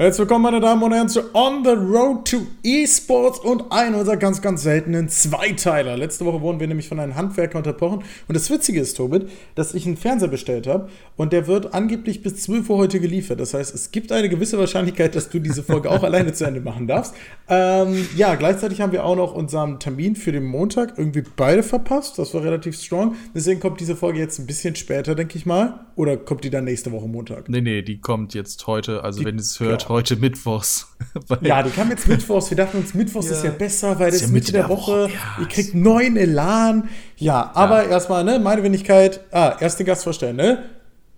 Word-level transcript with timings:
Herzlich 0.00 0.20
willkommen, 0.20 0.44
meine 0.44 0.60
Damen 0.60 0.80
und 0.80 0.92
Herren, 0.92 1.08
zu 1.08 1.34
On 1.34 1.64
the 1.64 1.72
Road 1.72 2.24
to 2.30 2.46
Esports 2.62 3.40
und 3.40 3.64
ein 3.70 3.96
unserer 3.96 4.16
ganz, 4.16 4.40
ganz 4.40 4.62
seltenen 4.62 5.08
Zweiteiler. 5.08 5.96
Letzte 5.96 6.24
Woche 6.24 6.40
wurden 6.40 6.60
wir 6.60 6.68
nämlich 6.68 6.88
von 6.88 7.00
einem 7.00 7.16
Handwerker 7.16 7.58
unterbrochen. 7.58 8.04
Und 8.28 8.36
das 8.36 8.48
Witzige 8.48 8.78
ist, 8.78 8.96
Tobit, 8.96 9.28
dass 9.56 9.74
ich 9.74 9.86
einen 9.86 9.96
Fernseher 9.96 10.28
bestellt 10.28 10.68
habe 10.68 10.88
und 11.16 11.32
der 11.32 11.48
wird 11.48 11.74
angeblich 11.74 12.22
bis 12.22 12.36
12 12.44 12.70
Uhr 12.70 12.76
heute 12.76 13.00
geliefert. 13.00 13.40
Das 13.40 13.54
heißt, 13.54 13.74
es 13.74 13.90
gibt 13.90 14.12
eine 14.12 14.28
gewisse 14.28 14.56
Wahrscheinlichkeit, 14.56 15.16
dass 15.16 15.30
du 15.30 15.40
diese 15.40 15.64
Folge 15.64 15.90
auch 15.90 16.02
alleine 16.04 16.32
zu 16.32 16.44
Ende 16.44 16.60
machen 16.60 16.86
darfst. 16.86 17.14
Ähm, 17.48 18.06
ja, 18.14 18.36
gleichzeitig 18.36 18.80
haben 18.80 18.92
wir 18.92 19.04
auch 19.04 19.16
noch 19.16 19.34
unseren 19.34 19.80
Termin 19.80 20.14
für 20.14 20.30
den 20.30 20.44
Montag 20.44 20.96
irgendwie 20.96 21.24
beide 21.34 21.64
verpasst. 21.64 22.20
Das 22.20 22.32
war 22.34 22.44
relativ 22.44 22.80
strong. 22.80 23.16
Deswegen 23.34 23.58
kommt 23.58 23.80
diese 23.80 23.96
Folge 23.96 24.20
jetzt 24.20 24.38
ein 24.38 24.46
bisschen 24.46 24.76
später, 24.76 25.16
denke 25.16 25.36
ich 25.36 25.44
mal. 25.44 25.86
Oder 25.96 26.16
kommt 26.16 26.44
die 26.44 26.50
dann 26.50 26.62
nächste 26.62 26.92
Woche 26.92 27.08
Montag? 27.08 27.48
Nee, 27.48 27.62
nee, 27.62 27.82
die 27.82 28.00
kommt 28.00 28.32
jetzt 28.34 28.68
heute. 28.68 29.02
Also, 29.02 29.18
die, 29.18 29.24
wenn 29.26 29.34
ihr 29.34 29.40
es 29.40 29.58
hört, 29.58 29.87
heute 29.88 30.16
Mittwochs. 30.16 30.88
ja, 31.40 31.62
die 31.62 31.70
kam 31.70 31.90
jetzt 31.90 32.08
Mittwochs. 32.08 32.50
Wir 32.50 32.56
dachten 32.56 32.78
uns, 32.78 32.94
Mittwochs 32.94 33.26
ja. 33.26 33.32
ist 33.32 33.44
ja 33.44 33.50
besser, 33.50 33.98
weil 33.98 34.10
das 34.10 34.16
ist 34.16 34.28
ja 34.28 34.28
Mitte 34.28 34.52
der 34.52 34.68
Woche. 34.68 35.04
Woche. 35.04 35.12
Ja. 35.12 35.42
Ihr 35.42 35.48
kriegt 35.48 35.74
neuen 35.74 36.16
Elan. 36.16 36.88
Ja, 37.16 37.50
aber 37.54 37.88
erstmal, 37.88 38.24
ne, 38.24 38.38
meine 38.38 38.62
Wenigkeit. 38.62 39.20
Ah, 39.30 39.56
erst 39.60 39.78
den 39.78 39.86
Gast 39.86 40.04
vorstellen, 40.04 40.36
ne? 40.36 40.64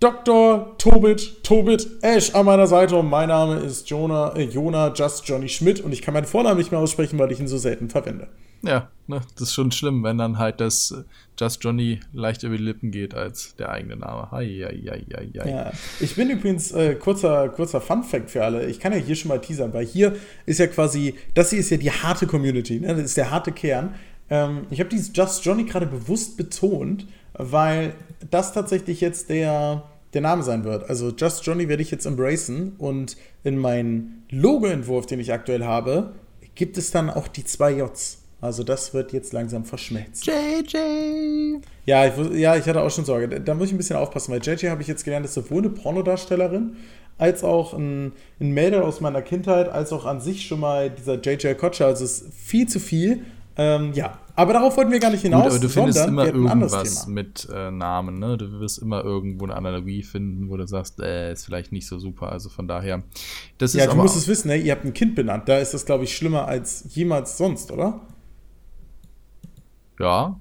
Dr. 0.00 0.78
Tobit, 0.78 1.45
Tobit 1.45 1.86
Ash 2.00 2.34
an 2.34 2.46
meiner 2.46 2.66
Seite 2.66 2.96
und 2.96 3.10
mein 3.10 3.28
Name 3.28 3.56
ist 3.56 3.90
Jonah, 3.90 4.34
äh, 4.34 4.45
Jonah 4.45 4.95
Just 4.95 5.28
Johnny 5.28 5.50
Schmidt 5.50 5.80
und 5.80 5.92
ich 5.92 6.00
kann 6.00 6.14
meinen 6.14 6.24
Vornamen 6.24 6.56
nicht 6.56 6.70
mehr 6.70 6.80
aussprechen, 6.80 7.18
weil 7.18 7.30
ich 7.32 7.38
ihn 7.38 7.48
so 7.48 7.59
selten 7.59 7.90
verwende. 7.90 8.28
Ja, 8.62 8.88
ne, 9.09 9.20
das 9.34 9.48
ist 9.48 9.54
schon 9.54 9.73
schlimm, 9.73 10.02
wenn 10.02 10.16
dann 10.16 10.38
halt 10.38 10.62
das 10.62 10.90
äh, 10.92 11.02
Just 11.38 11.62
Johnny 11.62 12.00
leichter 12.14 12.46
über 12.46 12.56
die 12.56 12.62
Lippen 12.62 12.92
geht 12.92 13.14
als 13.14 13.54
der 13.56 13.68
eigene 13.68 13.96
Name. 13.96 14.30
Hei, 14.30 14.46
hei, 14.46 14.82
hei, 14.90 15.30
hei. 15.38 15.50
Ja, 15.50 15.73
ich 16.01 16.16
bin 16.16 16.30
übrigens, 16.30 16.73
äh, 16.73 16.95
kurzer, 16.95 17.51
kurzer 17.51 17.82
Fun-Fact 17.82 18.30
für 18.30 18.42
alle, 18.42 18.70
ich 18.70 18.80
kann 18.80 18.95
ja 18.95 18.98
hier 18.98 19.16
schon 19.16 19.28
mal 19.28 19.38
teasern, 19.42 19.74
weil 19.74 19.84
hier 19.84 20.16
ist 20.46 20.60
ja 20.60 20.66
quasi, 20.66 21.14
das 21.34 21.51
hier 21.51 21.59
ist 21.59 21.68
ja 21.68 21.76
die 21.76 21.90
harte 21.90 22.26
Community, 22.26 22.80
ne? 22.80 22.88
das 22.95 23.04
ist 23.04 23.18
der 23.18 23.30
harte 23.30 23.52
Kern. 23.52 23.95
Ähm, 24.30 24.66
ich 24.70 24.80
habe 24.80 24.88
dieses 24.88 25.10
Just 25.14 25.45
Johnny 25.45 25.64
gerade 25.64 25.85
bewusst 25.85 26.38
betont, 26.38 27.07
weil 27.35 27.92
das 28.30 28.52
tatsächlich 28.52 29.01
jetzt 29.01 29.30
der, 29.30 29.82
der 30.15 30.21
Name 30.21 30.43
sein 30.43 30.65
wird. 30.65 30.89
Also 30.89 31.11
Just 31.11 31.45
Johnny 31.45 31.69
werde 31.69 31.83
ich 31.83 31.91
jetzt 31.91 32.07
embracen 32.07 32.75
und 32.79 33.16
in 33.45 33.59
meinen 33.59 34.25
Logo-Entwurf, 34.30 35.07
den 35.07 35.21
ich 35.21 35.33
aktuell 35.33 35.65
habe, 35.65 36.13
gibt 36.55 36.79
es 36.79 36.91
dann 36.91 37.11
auch 37.11 37.29
die 37.29 37.45
zwei 37.45 37.73
Js. 37.73 38.19
Also 38.41 38.65
das 38.65 38.95
wird 38.95 39.13
jetzt 39.13 39.33
langsam 39.33 39.65
verschmelzt. 39.65 40.27
JJ! 40.27 41.59
Ja 41.85 42.07
ich, 42.07 42.38
ja, 42.38 42.57
ich 42.57 42.66
hatte 42.66 42.81
auch 42.81 42.91
schon 42.91 43.05
Sorge. 43.05 43.41
Da 43.41 43.55
muss 43.55 43.66
ich 43.66 43.75
ein 43.75 43.77
bisschen 43.77 43.97
aufpassen, 43.97 44.33
weil 44.33 44.41
JJ 44.43 44.69
habe 44.69 44.81
ich 44.81 44.88
jetzt 44.88 45.05
gelernt, 45.05 45.27
ist 45.27 45.35
sowohl 45.35 45.59
eine 45.59 45.71
Pornodarstellerin, 45.71 46.77
als 47.19 47.45
auch 47.45 47.75
ein, 47.75 48.13
ein 48.41 48.53
Mädel 48.53 48.83
aus 48.83 49.03
meiner 49.03 49.21
Kindheit, 49.21 49.69
als 49.69 49.93
auch 49.93 50.07
an 50.07 50.21
sich 50.21 50.47
schon 50.47 50.61
mal 50.61 50.88
dieser 50.88 51.21
JJ 51.21 51.55
Kotscher. 51.55 51.87
Also 51.87 52.05
es 52.05 52.23
ist 52.23 52.35
viel 52.35 52.66
zu 52.66 52.81
viel. 52.81 53.25
Ähm, 53.56 53.93
ja, 53.93 54.18
aber 54.37 54.54
darauf 54.54 54.76
wollten 54.76 54.90
wir 54.90 55.01
gar 55.01 55.10
nicht 55.10 55.23
hinaus. 55.23 55.43
Gut, 55.43 55.52
aber 55.52 55.60
du 55.60 55.68
findest 55.68 56.06
immer 56.06 56.26
irgendwas 56.26 57.06
mit 57.06 57.48
äh, 57.52 57.70
Namen, 57.70 58.18
ne? 58.18 58.38
Du 58.38 58.60
wirst 58.60 58.79
immer 58.79 59.04
irgendwo 59.04 59.45
eine 59.45 59.54
Analogie 59.54 60.02
finden, 60.02 60.48
wo 60.48 60.57
du 60.57 60.66
sagst, 60.66 61.01
äh, 61.01 61.32
ist 61.32 61.45
vielleicht 61.45 61.73
nicht 61.73 61.87
so 61.87 61.98
super. 61.98 62.32
Also 62.32 62.48
von 62.48 62.68
daher, 62.68 63.02
das 63.59 63.74
ist 63.74 63.80
Ja, 63.80 63.87
du 63.87 63.96
musst 63.96 64.16
es 64.16 64.28
wissen, 64.28 64.48
ne? 64.48 64.56
Ihr 64.56 64.72
habt 64.72 64.84
ein 64.84 64.94
Kind 64.94 65.15
benannt. 65.15 65.48
Da 65.48 65.59
ist 65.59 65.75
das, 65.75 65.84
glaube 65.84 66.04
ich, 66.04 66.16
schlimmer 66.16 66.47
als 66.47 66.84
jemals 66.94 67.37
sonst, 67.37 67.70
oder? 67.70 68.00
Ja. 69.98 70.41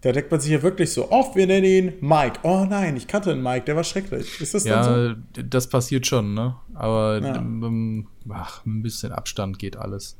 Da 0.00 0.12
deckt 0.12 0.30
man 0.30 0.40
sich 0.40 0.52
ja 0.52 0.62
wirklich 0.62 0.92
so 0.92 1.10
oft, 1.10 1.34
wir 1.34 1.46
nennen 1.46 1.66
ihn 1.66 1.92
Mike. 2.00 2.40
Oh 2.44 2.64
nein, 2.64 2.96
ich 2.96 3.08
kannte 3.08 3.32
einen 3.32 3.42
Mike, 3.42 3.64
der 3.64 3.74
war 3.74 3.82
schrecklich. 3.82 4.40
Ist 4.40 4.54
das 4.54 4.64
ja, 4.64 4.82
dann 4.82 5.26
so? 5.34 5.42
das 5.42 5.68
passiert 5.68 6.06
schon, 6.06 6.34
ne? 6.34 6.54
Aber 6.74 7.20
ja. 7.20 7.34
ähm, 7.36 8.06
ach, 8.30 8.64
ein 8.64 8.80
bisschen 8.82 9.10
Abstand 9.10 9.58
geht 9.58 9.76
alles. 9.76 10.16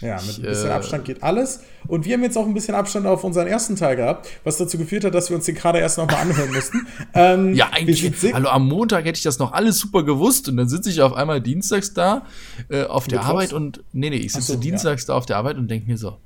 Ja, 0.00 0.20
mit 0.26 0.38
ein 0.38 0.42
bisschen 0.42 0.70
äh, 0.70 0.72
Abstand 0.72 1.04
geht 1.04 1.22
alles. 1.22 1.60
Und 1.86 2.04
wir 2.04 2.14
haben 2.14 2.22
jetzt 2.22 2.36
auch 2.36 2.46
ein 2.46 2.54
bisschen 2.54 2.74
Abstand 2.74 3.06
auf 3.06 3.24
unseren 3.24 3.46
ersten 3.46 3.76
Teil 3.76 3.96
gehabt, 3.96 4.28
was 4.44 4.56
dazu 4.56 4.78
geführt 4.78 5.04
hat, 5.04 5.14
dass 5.14 5.30
wir 5.30 5.36
uns 5.36 5.46
den 5.46 5.54
gerade 5.54 5.78
erst 5.78 5.98
nochmal 5.98 6.22
anhören 6.22 6.52
mussten. 6.52 6.86
Ähm, 7.12 7.54
ja, 7.54 7.70
eigentlich. 7.72 8.12
Hallo, 8.32 8.48
am 8.50 8.68
Montag 8.68 9.04
hätte 9.04 9.16
ich 9.16 9.22
das 9.22 9.38
noch 9.38 9.52
alles 9.52 9.78
super 9.78 10.04
gewusst 10.04 10.48
und 10.48 10.56
dann 10.56 10.68
sitze 10.68 10.90
ich 10.90 11.00
auf 11.02 11.12
einmal 11.12 11.40
dienstags 11.40 11.92
da 11.92 12.24
äh, 12.68 12.84
auf 12.84 13.08
der 13.08 13.22
Arbeit 13.22 13.52
und. 13.52 13.82
Nee, 13.92 14.10
nee, 14.10 14.16
ich 14.16 14.32
sitze 14.32 14.52
so, 14.52 14.58
dienstags 14.58 15.02
ja. 15.02 15.06
da 15.08 15.14
auf 15.14 15.26
der 15.26 15.36
Arbeit 15.36 15.56
und 15.56 15.68
denke 15.68 15.90
mir 15.90 15.98
so, 15.98 16.18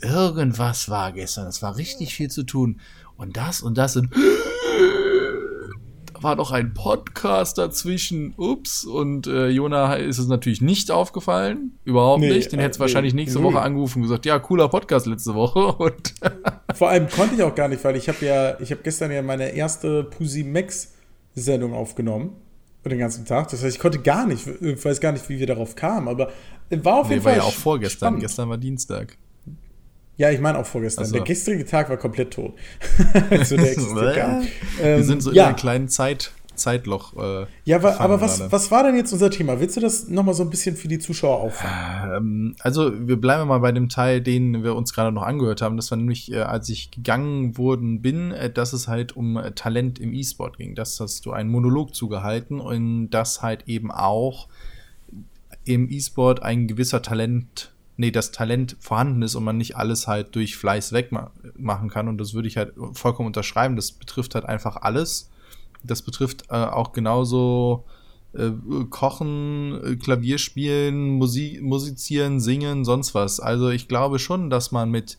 irgendwas 0.00 0.88
war 0.88 1.12
gestern. 1.12 1.48
Es 1.48 1.60
war 1.62 1.76
richtig 1.76 2.14
viel 2.14 2.30
zu 2.30 2.44
tun. 2.44 2.80
Und 3.16 3.36
das 3.36 3.62
und 3.62 3.78
das 3.78 3.96
und 3.96 4.10
war 6.20 6.36
noch 6.36 6.52
ein 6.52 6.74
Podcast 6.74 7.58
dazwischen. 7.58 8.34
Ups. 8.36 8.84
Und 8.84 9.26
äh, 9.26 9.48
Jona 9.48 9.94
ist 9.94 10.18
es 10.18 10.28
natürlich 10.28 10.60
nicht 10.60 10.90
aufgefallen. 10.90 11.78
Überhaupt 11.84 12.20
nee, 12.20 12.30
nicht. 12.30 12.52
Den 12.52 12.60
äh, 12.60 12.64
hätte 12.64 12.72
es 12.72 12.80
wahrscheinlich 12.80 13.14
nächste 13.14 13.42
Woche 13.42 13.60
angerufen 13.60 13.98
und 13.98 14.02
gesagt, 14.04 14.26
ja, 14.26 14.38
cooler 14.38 14.68
Podcast 14.68 15.06
letzte 15.06 15.34
Woche. 15.34 15.72
Und 15.78 16.14
Vor 16.74 16.88
allem 16.88 17.08
konnte 17.08 17.34
ich 17.34 17.42
auch 17.42 17.54
gar 17.54 17.68
nicht, 17.68 17.84
weil 17.84 17.96
ich 17.96 18.08
habe 18.08 18.24
ja, 18.24 18.60
ich 18.60 18.70
habe 18.70 18.82
gestern 18.82 19.10
ja 19.12 19.22
meine 19.22 19.50
erste 19.50 20.04
Pussy 20.04 20.44
Max 20.44 20.94
Sendung 21.34 21.74
aufgenommen. 21.74 22.36
Den 22.84 22.98
ganzen 22.98 23.24
Tag. 23.24 23.48
Das 23.48 23.64
heißt, 23.64 23.74
ich 23.74 23.80
konnte 23.80 23.98
gar 23.98 24.26
nicht, 24.26 24.46
ich 24.46 24.84
weiß 24.84 25.00
gar 25.00 25.10
nicht, 25.10 25.28
wie 25.28 25.40
wir 25.40 25.46
darauf 25.48 25.74
kamen, 25.74 26.06
aber 26.06 26.30
war 26.70 27.00
auf 27.00 27.08
nee, 27.08 27.14
jeden 27.14 27.24
Fall. 27.24 27.32
war 27.32 27.38
ja 27.38 27.42
auch 27.42 27.52
vorgestern. 27.52 27.98
Spannend. 27.98 28.20
Gestern 28.20 28.48
war 28.48 28.58
Dienstag. 28.58 29.18
Ja, 30.16 30.30
ich 30.30 30.40
meine 30.40 30.58
auch 30.58 30.66
vorgestern. 30.66 31.04
So. 31.04 31.12
Der 31.12 31.22
gestrige 31.22 31.64
Tag 31.64 31.90
war 31.90 31.96
komplett 31.96 32.32
tot. 32.32 32.54
also 33.30 33.56
der 33.56 33.76
ähm, 33.76 34.46
Wir 34.80 35.04
sind 35.04 35.22
so 35.22 35.30
in 35.30 35.36
ja. 35.36 35.46
einem 35.46 35.56
kleinen 35.56 35.88
Zeit, 35.88 36.32
Zeitloch. 36.56 37.14
Äh, 37.16 37.46
ja, 37.64 37.76
aber, 37.76 38.00
aber 38.00 38.20
was, 38.20 38.50
was 38.50 38.70
war 38.70 38.82
denn 38.82 38.96
jetzt 38.96 39.12
unser 39.12 39.30
Thema? 39.30 39.60
Willst 39.60 39.76
du 39.76 39.80
das 39.80 40.08
nochmal 40.08 40.34
so 40.34 40.42
ein 40.42 40.50
bisschen 40.50 40.74
für 40.74 40.88
die 40.88 40.98
Zuschauer 40.98 41.40
auffangen? 41.40 42.16
Ähm, 42.16 42.56
also, 42.60 42.92
wir 43.06 43.20
bleiben 43.20 43.46
mal 43.48 43.58
bei 43.58 43.72
dem 43.72 43.88
Teil, 43.88 44.20
den 44.20 44.64
wir 44.64 44.74
uns 44.74 44.92
gerade 44.92 45.12
noch 45.12 45.22
angehört 45.22 45.62
haben. 45.62 45.76
Das 45.76 45.90
war 45.90 45.98
nämlich, 45.98 46.32
äh, 46.32 46.38
als 46.38 46.68
ich 46.68 46.90
gegangen 46.90 47.56
worden 47.58 48.02
bin, 48.02 48.32
äh, 48.32 48.50
dass 48.50 48.72
es 48.72 48.88
halt 48.88 49.16
um 49.16 49.36
äh, 49.36 49.52
Talent 49.52 49.98
im 49.98 50.12
E-Sport 50.12 50.56
ging. 50.56 50.74
Das 50.74 50.98
hast 50.98 51.26
du 51.26 51.32
einen 51.32 51.50
Monolog 51.50 51.94
zugehalten 51.94 52.60
und 52.60 53.10
dass 53.10 53.42
halt 53.42 53.64
eben 53.66 53.90
auch 53.90 54.48
im 55.64 55.90
E-Sport 55.90 56.42
ein 56.42 56.66
gewisser 56.66 57.02
Talent 57.02 57.72
nee, 57.96 58.10
das 58.10 58.30
Talent 58.30 58.76
vorhanden 58.80 59.22
ist 59.22 59.34
und 59.34 59.44
man 59.44 59.56
nicht 59.56 59.76
alles 59.76 60.06
halt 60.06 60.34
durch 60.34 60.56
Fleiß 60.56 60.92
wegmachen 60.92 61.90
kann. 61.90 62.08
Und 62.08 62.18
das 62.18 62.34
würde 62.34 62.48
ich 62.48 62.56
halt 62.56 62.74
vollkommen 62.92 63.28
unterschreiben. 63.28 63.76
Das 63.76 63.92
betrifft 63.92 64.34
halt 64.34 64.44
einfach 64.44 64.76
alles. 64.76 65.30
Das 65.82 66.02
betrifft 66.02 66.44
äh, 66.50 66.54
auch 66.54 66.92
genauso 66.92 67.84
äh, 68.34 68.50
Kochen, 68.90 69.80
äh, 69.82 69.96
Klavier 69.96 70.38
spielen, 70.38 71.10
Musik, 71.10 71.62
musizieren, 71.62 72.40
singen, 72.40 72.84
sonst 72.84 73.14
was. 73.14 73.40
Also 73.40 73.70
ich 73.70 73.88
glaube 73.88 74.18
schon, 74.18 74.50
dass 74.50 74.72
man 74.72 74.90
mit 74.90 75.18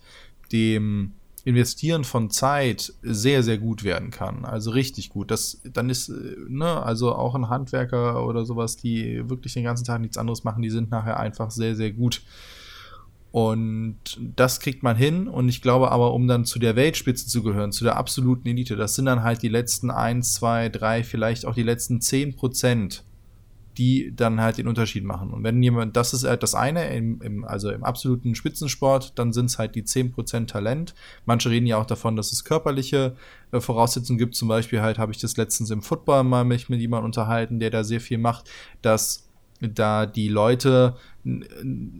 dem 0.51 1.13
Investieren 1.45 2.03
von 2.03 2.29
Zeit 2.29 2.93
sehr, 3.01 3.41
sehr 3.41 3.57
gut 3.57 3.83
werden 3.83 4.11
kann. 4.11 4.43
Also 4.43 4.71
richtig 4.71 5.09
gut. 5.09 5.31
Das, 5.31 5.61
dann 5.63 5.89
ist, 5.89 6.09
äh, 6.09 6.35
ne, 6.47 6.83
also 6.83 7.16
auch 7.16 7.35
ein 7.35 7.49
Handwerker 7.49 8.25
oder 8.27 8.45
sowas, 8.45 8.75
die 8.75 9.29
wirklich 9.29 9.53
den 9.53 9.63
ganzen 9.63 9.85
Tag 9.85 10.01
nichts 10.01 10.17
anderes 10.17 10.43
machen, 10.43 10.61
die 10.61 10.69
sind 10.69 10.91
nachher 10.91 11.17
einfach 11.17 11.49
sehr, 11.49 11.75
sehr 11.75 11.91
gut 11.91 12.21
und 13.31 13.97
das 14.19 14.59
kriegt 14.59 14.83
man 14.83 14.95
hin. 14.95 15.27
Und 15.27 15.49
ich 15.49 15.61
glaube 15.61 15.91
aber, 15.91 16.13
um 16.13 16.27
dann 16.27 16.45
zu 16.45 16.59
der 16.59 16.75
Weltspitze 16.75 17.27
zu 17.27 17.43
gehören, 17.43 17.71
zu 17.71 17.83
der 17.83 17.97
absoluten 17.97 18.47
Elite, 18.47 18.75
das 18.75 18.95
sind 18.95 19.05
dann 19.05 19.23
halt 19.23 19.41
die 19.41 19.49
letzten 19.49 19.91
1, 19.91 20.35
2, 20.35 20.69
3, 20.69 21.03
vielleicht 21.03 21.45
auch 21.45 21.53
die 21.53 21.63
letzten 21.63 22.01
10 22.01 22.35
Prozent, 22.35 23.03
die 23.77 24.11
dann 24.16 24.41
halt 24.41 24.57
den 24.57 24.67
Unterschied 24.67 25.03
machen. 25.03 25.31
Und 25.31 25.43
wenn 25.43 25.61
jemand, 25.61 25.95
das 25.97 26.13
ist 26.13 26.23
halt 26.23 26.41
das 26.41 26.55
eine, 26.55 26.87
im, 26.95 27.21
im, 27.21 27.45
also 27.45 27.69
im 27.69 27.83
absoluten 27.83 28.33
Spitzensport, 28.33 29.19
dann 29.19 29.33
sind 29.33 29.47
es 29.47 29.59
halt 29.59 29.75
die 29.75 29.83
10% 29.83 30.47
Talent. 30.47 30.95
Manche 31.25 31.49
reden 31.49 31.67
ja 31.67 31.77
auch 31.77 31.85
davon, 31.85 32.16
dass 32.16 32.31
es 32.31 32.43
körperliche 32.43 33.16
äh, 33.51 33.59
Voraussetzungen 33.59 34.17
gibt. 34.17 34.35
Zum 34.35 34.47
Beispiel 34.47 34.81
halt 34.81 34.97
habe 34.97 35.11
ich 35.11 35.19
das 35.19 35.37
letztens 35.37 35.69
im 35.69 35.83
Football 35.83 36.23
mal 36.23 36.43
mich 36.43 36.69
mit 36.69 36.79
jemandem 36.79 37.05
unterhalten, 37.05 37.59
der 37.59 37.69
da 37.69 37.83
sehr 37.83 38.01
viel 38.01 38.17
macht, 38.17 38.49
dass 38.81 39.27
da 39.59 40.05
die 40.05 40.27
Leute 40.27 40.96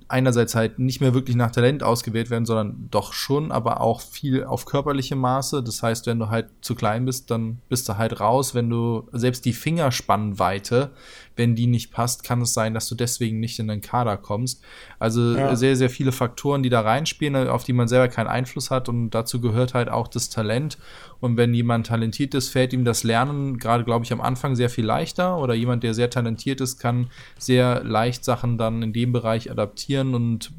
einerseits 0.08 0.56
halt 0.56 0.80
nicht 0.80 1.02
mehr 1.02 1.14
wirklich 1.14 1.36
nach 1.36 1.52
Talent 1.52 1.84
ausgewählt 1.84 2.30
werden, 2.30 2.46
sondern 2.46 2.88
doch 2.92 3.14
schon, 3.14 3.52
aber 3.52 3.82
auch 3.82 4.02
viel 4.02 4.44
auf 4.44 4.66
körperliche 4.66 5.16
Maße. 5.16 5.64
Das 5.64 5.84
heißt, 5.84 6.08
wenn 6.08 6.20
du 6.20 6.30
halt 6.30 6.48
zu 6.62 6.76
klein 6.76 7.06
bist, 7.06 7.30
dann 7.30 7.60
bist 7.68 7.90
du 7.90 7.98
halt 7.98 8.20
raus. 8.20 8.56
Wenn 8.56 8.70
du 8.70 9.08
selbst 9.12 9.46
die 9.46 9.54
Fingerspannweite, 9.54 10.92
wenn 11.36 11.56
die 11.56 11.68
nicht 11.68 11.92
passt, 11.92 12.24
kann 12.24 12.42
es 12.42 12.54
sein, 12.54 12.74
dass 12.74 12.88
du 12.88 12.96
deswegen 12.96 13.40
nicht 13.40 13.60
in 13.60 13.68
den 13.68 13.82
Kader 13.82 14.18
kommst. 14.18 14.64
Also 14.98 15.36
ja. 15.36 15.56
sehr, 15.56 15.76
sehr 15.76 15.90
viele 15.90 16.12
Faktoren, 16.12 16.64
die 16.64 16.70
da 16.70 16.82
reinspielen, 16.82 17.48
auf 17.48 17.64
die 17.64 17.74
man 17.74 17.88
selber 17.88 18.08
keinen 18.08 18.28
Einfluss 18.28 18.72
hat 18.72 18.90
und 18.90 19.12
dazu 19.12 19.42
gehört 19.42 19.74
halt 19.74 19.90
auch 19.90 20.08
das 20.08 20.30
Talent. 20.30 20.78
Und 21.20 21.36
wenn 21.36 21.54
jemand 21.54 21.88
talentiert 21.88 22.34
ist, 22.34 22.50
fällt 22.50 22.74
ihm 22.74 22.86
das 22.86 23.04
Lernen 23.04 23.58
gerade, 23.58 23.84
glaube 23.84 24.06
ich, 24.06 24.14
am 24.14 24.22
Anfang 24.22 24.56
sehr 24.56 24.70
viel 24.70 24.86
leichter 24.86 25.38
oder 25.38 25.54
jemand, 25.54 25.84
der 25.84 25.94
sehr 25.94 26.10
talentiert 26.10 26.62
ist, 26.62 26.80
kann 26.80 27.08
sehr 27.40 27.84
leicht 27.84 28.24
Sachen 28.24 28.58
dann 28.58 28.84
in 28.84 28.94
dem 28.94 29.12
Bereich 29.12 29.17
adaptieren 29.26 30.16
und 30.16 30.52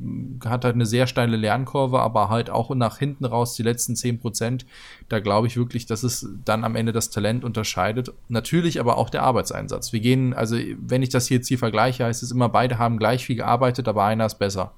hat 0.44 0.64
halt 0.64 0.75
eine 0.75 0.87
sehr 0.87 1.06
steile 1.06 1.37
Lernkurve, 1.37 2.00
aber 2.00 2.28
halt 2.28 2.50
auch 2.50 2.75
nach 2.75 2.99
hinten 2.99 3.25
raus 3.25 3.55
die 3.55 3.62
letzten 3.62 3.96
10 3.96 4.20
Prozent. 4.20 4.66
Da 5.08 5.20
glaube 5.20 5.46
ich 5.46 5.56
wirklich, 5.56 5.87
dass 5.87 6.02
es 6.02 6.28
dann 6.44 6.64
am 6.64 6.76
Ende 6.76 6.93
das 6.93 7.10
Talent 7.10 7.44
unterscheidet. 7.44 8.12
Natürlich 8.28 8.81
aber 8.81 8.99
auch 8.99 9.10
der 9.10 9.22
Arbeitseinsatz. 9.22 9.93
Wir 9.93 10.00
gehen, 10.00 10.34
also 10.34 10.56
wenn 10.81 11.02
ich 11.02 11.08
das 11.08 11.28
jetzt 11.28 11.49
hier 11.49 11.58
vergleiche, 11.58 12.05
heißt 12.05 12.22
es 12.22 12.31
immer, 12.31 12.49
beide 12.49 12.78
haben 12.78 12.99
gleich 12.99 13.25
viel 13.25 13.37
gearbeitet, 13.37 13.88
aber 13.88 14.05
einer 14.05 14.26
ist 14.26 14.38
besser. 14.38 14.72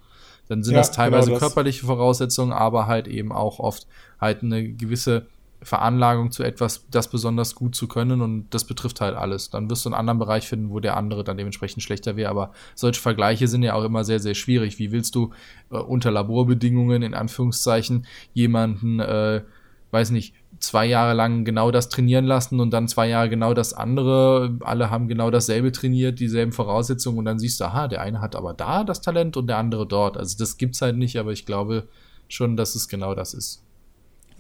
Dann 0.49 0.65
sind 0.65 0.75
ja, 0.75 0.81
das 0.81 0.91
teilweise 0.91 1.29
genau 1.29 1.39
das. 1.39 1.49
körperliche 1.49 1.87
Voraussetzungen, 1.87 2.53
aber 2.53 2.87
halt 2.87 3.07
eben 3.07 3.31
auch 3.31 3.61
oft 3.61 3.87
halt 4.21 4.43
eine 4.43 4.69
gewisse 4.73 5.27
Veranlagung 5.63 6.31
zu 6.31 6.43
etwas, 6.43 6.87
das 6.91 7.09
besonders 7.11 7.55
gut 7.55 7.75
zu 7.75 7.87
können 7.87 8.23
und 8.23 8.49
das 8.51 8.65
betrifft 8.65 9.01
halt 9.01 9.15
alles. 9.15 9.51
Dann 9.51 9.69
wirst 9.69 9.85
du 9.85 9.91
einen 9.91 9.95
anderen 9.95 10.19
Bereich 10.19 10.49
finden, 10.49 10.71
wo 10.71 10.81
der 10.81 10.97
andere 10.97 11.23
dann 11.23 11.37
dementsprechend 11.37 11.83
schlechter 11.83 12.17
wäre, 12.17 12.31
aber 12.31 12.53
solche 12.75 13.01
Vergleiche 13.01 13.47
sind 13.47 13.63
ja 13.63 13.75
auch 13.75 13.85
immer 13.85 14.05
sehr, 14.05 14.21
sehr 14.21 14.35
schwierig. 14.35 14.79
Wie 14.79 14.91
willst 14.93 15.15
du 15.15 15.33
äh, 15.71 15.77
unter 15.77 16.11
Laborbedingungen 16.11 17.03
in 17.03 17.15
Anführungszeichen 17.15 18.07
jemanden, 18.33 19.01
äh, 19.01 19.43
weiß 19.91 20.11
nicht, 20.11 20.35
zwei 20.61 20.87
Jahre 20.87 21.15
lang 21.15 21.45
genau 21.45 21.71
das 21.71 21.89
trainieren 21.89 22.25
lassen 22.25 22.61
und 22.61 22.71
dann 22.71 22.89
zwei 22.89 23.09
Jahre 23.09 23.29
genau 23.29 23.55
das 23.55 23.73
andere. 23.73 24.57
Alle 24.61 24.91
haben 24.91 25.09
genau 25.09 25.31
dasselbe 25.31 25.73
trainiert, 25.73 26.21
dieselben 26.21 26.53
Voraussetzungen 26.53 27.19
und 27.19 27.25
dann 27.25 27.39
siehst 27.39 27.61
du, 27.61 27.65
aha, 27.65 27.89
der 27.89 28.01
eine 28.03 28.21
hat 28.21 28.37
aber 28.37 28.55
da 28.55 28.85
das 28.85 29.01
Talent 29.01 29.37
und 29.37 29.47
der 29.47 29.59
andere 29.59 29.87
dort. 29.87 30.17
Also 30.17 30.37
das 30.39 30.57
gibt's 30.59 30.83
halt 30.83 30.97
nicht, 30.97 31.19
aber 31.19 31.33
ich 31.33 31.47
glaube 31.47 31.89
schon, 32.29 32.57
dass 32.57 32.75
es 32.75 32.89
genau 32.89 33.15
das 33.15 33.35
ist. 33.35 33.63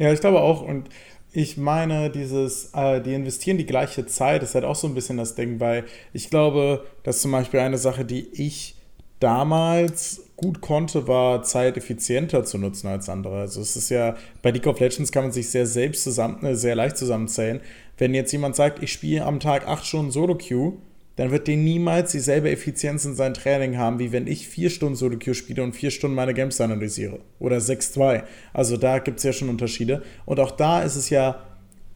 Ja, 0.00 0.10
ich 0.12 0.20
glaube 0.20 0.40
auch. 0.40 0.62
Und 0.62 0.88
ich 1.30 1.58
meine, 1.58 2.08
dieses, 2.10 2.72
äh, 2.74 3.02
die 3.02 3.12
investieren 3.12 3.58
die 3.58 3.66
gleiche 3.66 4.06
Zeit, 4.06 4.42
ist 4.42 4.54
halt 4.54 4.64
auch 4.64 4.74
so 4.74 4.86
ein 4.86 4.94
bisschen 4.94 5.18
das 5.18 5.34
Ding, 5.34 5.60
weil 5.60 5.84
ich 6.14 6.30
glaube, 6.30 6.86
dass 7.02 7.20
zum 7.20 7.32
Beispiel 7.32 7.60
eine 7.60 7.76
Sache, 7.76 8.06
die 8.06 8.26
ich 8.32 8.76
damals 9.20 10.24
gut 10.36 10.62
konnte, 10.62 11.06
war 11.06 11.42
Zeit 11.42 11.76
effizienter 11.76 12.44
zu 12.44 12.56
nutzen 12.56 12.88
als 12.88 13.10
andere. 13.10 13.40
Also 13.40 13.60
es 13.60 13.76
ist 13.76 13.90
ja, 13.90 14.16
bei 14.40 14.50
League 14.52 14.66
of 14.66 14.80
Legends 14.80 15.12
kann 15.12 15.24
man 15.24 15.32
sich 15.32 15.50
sehr 15.50 15.66
selbst 15.66 16.02
zusammen, 16.02 16.42
äh, 16.46 16.56
sehr 16.56 16.74
leicht 16.74 16.96
zusammenzählen. 16.96 17.60
Wenn 17.98 18.14
jetzt 18.14 18.32
jemand 18.32 18.56
sagt, 18.56 18.82
ich 18.82 18.90
spiele 18.90 19.26
am 19.26 19.38
Tag 19.38 19.68
acht 19.68 19.84
Stunden 19.84 20.10
Solo-Queue, 20.10 20.72
dann 21.16 21.30
wird 21.30 21.48
der 21.48 21.56
niemals 21.56 22.12
dieselbe 22.12 22.50
Effizienz 22.50 23.04
in 23.04 23.14
seinem 23.14 23.34
Training 23.34 23.76
haben, 23.76 23.98
wie 23.98 24.12
wenn 24.12 24.26
ich 24.26 24.48
vier 24.48 24.70
Stunden 24.70 24.96
Solo-Queue 24.96 25.34
spiele 25.34 25.62
und 25.62 25.74
vier 25.74 25.90
Stunden 25.90 26.14
meine 26.14 26.34
Games 26.34 26.60
analysiere. 26.60 27.20
Oder 27.38 27.58
6-2. 27.58 28.22
Also 28.52 28.76
da 28.76 28.98
gibt 29.00 29.18
es 29.18 29.24
ja 29.24 29.32
schon 29.32 29.48
Unterschiede. 29.48 30.02
Und 30.24 30.40
auch 30.40 30.52
da 30.52 30.82
ist 30.82 30.96
es 30.96 31.10
ja, 31.10 31.42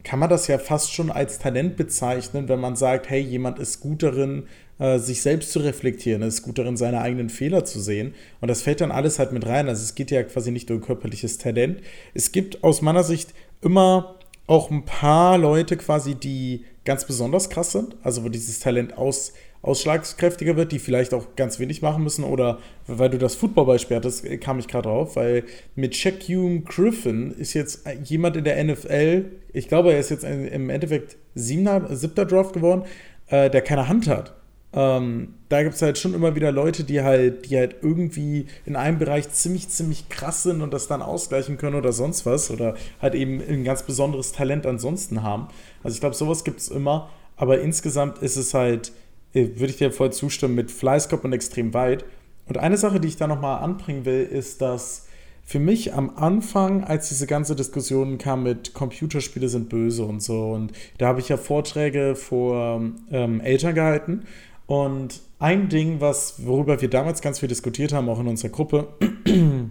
kann 0.03 0.19
man 0.19 0.29
das 0.29 0.47
ja 0.47 0.59
fast 0.59 0.93
schon 0.93 1.09
als 1.09 1.39
Talent 1.39 1.75
bezeichnen, 1.77 2.47
wenn 2.49 2.59
man 2.59 2.75
sagt, 2.75 3.09
hey, 3.09 3.19
jemand 3.19 3.57
ist 3.57 3.79
gut 3.79 4.03
darin, 4.03 4.43
äh, 4.77 4.99
sich 4.99 5.21
selbst 5.21 5.51
zu 5.51 5.59
reflektieren, 5.59 6.21
ist 6.21 6.43
gut 6.43 6.59
darin, 6.59 6.77
seine 6.77 7.01
eigenen 7.01 7.29
Fehler 7.29 7.65
zu 7.65 7.79
sehen. 7.79 8.13
Und 8.41 8.49
das 8.49 8.61
fällt 8.61 8.81
dann 8.81 8.91
alles 8.91 9.19
halt 9.19 9.31
mit 9.31 9.45
rein. 9.47 9.69
Also 9.69 9.81
es 9.81 9.95
geht 9.95 10.11
ja 10.11 10.21
quasi 10.23 10.51
nicht 10.51 10.69
um 10.69 10.81
körperliches 10.81 11.37
Talent. 11.37 11.81
Es 12.13 12.31
gibt 12.31 12.63
aus 12.63 12.81
meiner 12.81 13.03
Sicht 13.03 13.33
immer 13.61 14.15
auch 14.47 14.69
ein 14.69 14.85
paar 14.85 15.37
Leute 15.37 15.77
quasi, 15.77 16.15
die 16.15 16.65
ganz 16.85 17.05
besonders 17.05 17.49
krass 17.49 17.71
sind, 17.71 17.95
also 18.03 18.23
wo 18.23 18.29
dieses 18.29 18.59
Talent 18.59 18.97
aus, 18.97 19.33
ausschlagskräftiger 19.61 20.55
wird, 20.55 20.71
die 20.71 20.79
vielleicht 20.79 21.13
auch 21.13 21.35
ganz 21.35 21.59
wenig 21.59 21.81
machen 21.81 22.03
müssen 22.03 22.23
oder 22.23 22.59
weil 22.87 23.09
du 23.09 23.17
das 23.17 23.35
Footballbeispiel 23.35 23.97
hattest, 23.97 24.25
kam 24.41 24.59
ich 24.59 24.67
gerade 24.67 24.87
drauf, 24.87 25.15
weil 25.15 25.43
mit 25.75 25.95
Shaquem 25.95 26.63
Griffin 26.63 27.31
ist 27.31 27.53
jetzt 27.53 27.87
jemand 28.03 28.37
in 28.37 28.43
der 28.43 28.63
NFL, 28.63 29.25
ich 29.51 29.67
glaube, 29.67 29.91
er 29.91 29.99
ist 29.99 30.11
jetzt 30.11 30.23
im 30.23 30.69
Endeffekt 30.69 31.17
siebter 31.33 32.25
Draft 32.25 32.53
geworden, 32.53 32.83
äh, 33.27 33.49
der 33.49 33.61
keine 33.61 33.87
Hand 33.87 34.07
hat. 34.07 34.35
Ähm, 34.75 35.35
da 35.47 35.63
gibt 35.63 35.75
es 35.75 35.81
halt 35.81 35.97
schon 35.97 36.13
immer 36.13 36.35
wieder 36.35 36.51
Leute, 36.51 36.83
die 36.83 37.01
halt, 37.01 37.49
die 37.49 37.57
halt 37.57 37.77
irgendwie 37.81 38.47
in 38.65 38.75
einem 38.75 38.99
Bereich 38.99 39.29
ziemlich, 39.31 39.69
ziemlich 39.69 40.09
krass 40.09 40.43
sind 40.43 40.61
und 40.61 40.73
das 40.73 40.87
dann 40.87 41.01
ausgleichen 41.01 41.57
können 41.57 41.77
oder 41.77 41.93
sonst 41.93 42.25
was. 42.25 42.51
Oder 42.51 42.75
halt 43.01 43.15
eben 43.15 43.41
ein 43.41 43.63
ganz 43.63 43.83
besonderes 43.83 44.33
Talent 44.33 44.65
ansonsten 44.65 45.23
haben. 45.23 45.47
Also 45.81 45.95
ich 45.95 46.01
glaube, 46.01 46.15
sowas 46.15 46.43
gibt 46.43 46.59
es 46.59 46.67
immer. 46.67 47.09
Aber 47.37 47.61
insgesamt 47.61 48.17
ist 48.19 48.35
es 48.35 48.53
halt, 48.53 48.91
äh, 49.33 49.47
würde 49.55 49.67
ich 49.67 49.77
dir 49.77 49.91
voll 49.91 50.11
zustimmen, 50.11 50.55
mit 50.55 50.71
Fleißkopf 50.71 51.23
und 51.23 51.31
extrem 51.31 51.73
weit. 51.73 52.03
Und 52.47 52.57
eine 52.57 52.77
Sache, 52.77 52.99
die 52.99 53.07
ich 53.07 53.17
da 53.17 53.27
nochmal 53.27 53.63
anbringen 53.63 54.03
will, 54.03 54.23
ist, 54.23 54.61
dass 54.61 55.07
für 55.45 55.59
mich 55.59 55.93
am 55.93 56.17
Anfang, 56.17 56.83
als 56.83 57.09
diese 57.09 57.27
ganze 57.27 57.55
Diskussion 57.55 58.17
kam 58.17 58.43
mit 58.43 58.73
Computerspiele 58.73 59.47
sind 59.47 59.69
böse 59.69 60.03
und 60.03 60.21
so, 60.21 60.51
und 60.51 60.73
da 60.97 61.07
habe 61.07 61.19
ich 61.19 61.29
ja 61.29 61.37
Vorträge 61.37 62.15
vor 62.15 62.81
ähm, 63.11 63.41
Eltern 63.41 63.75
gehalten 63.75 64.23
und 64.67 65.21
ein 65.39 65.69
Ding, 65.69 66.01
was, 66.01 66.45
worüber 66.45 66.81
wir 66.81 66.89
damals 66.89 67.21
ganz 67.21 67.39
viel 67.39 67.49
diskutiert 67.49 67.93
haben, 67.93 68.09
auch 68.09 68.19
in 68.19 68.27
unserer 68.27 68.51
Gruppe, 68.51 68.87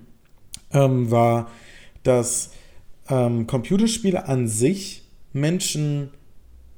ähm, 0.72 1.10
war, 1.10 1.50
dass 2.02 2.52
ähm, 3.08 3.46
Computerspiele 3.46 4.28
an 4.28 4.46
sich 4.46 5.02
Menschen 5.32 6.10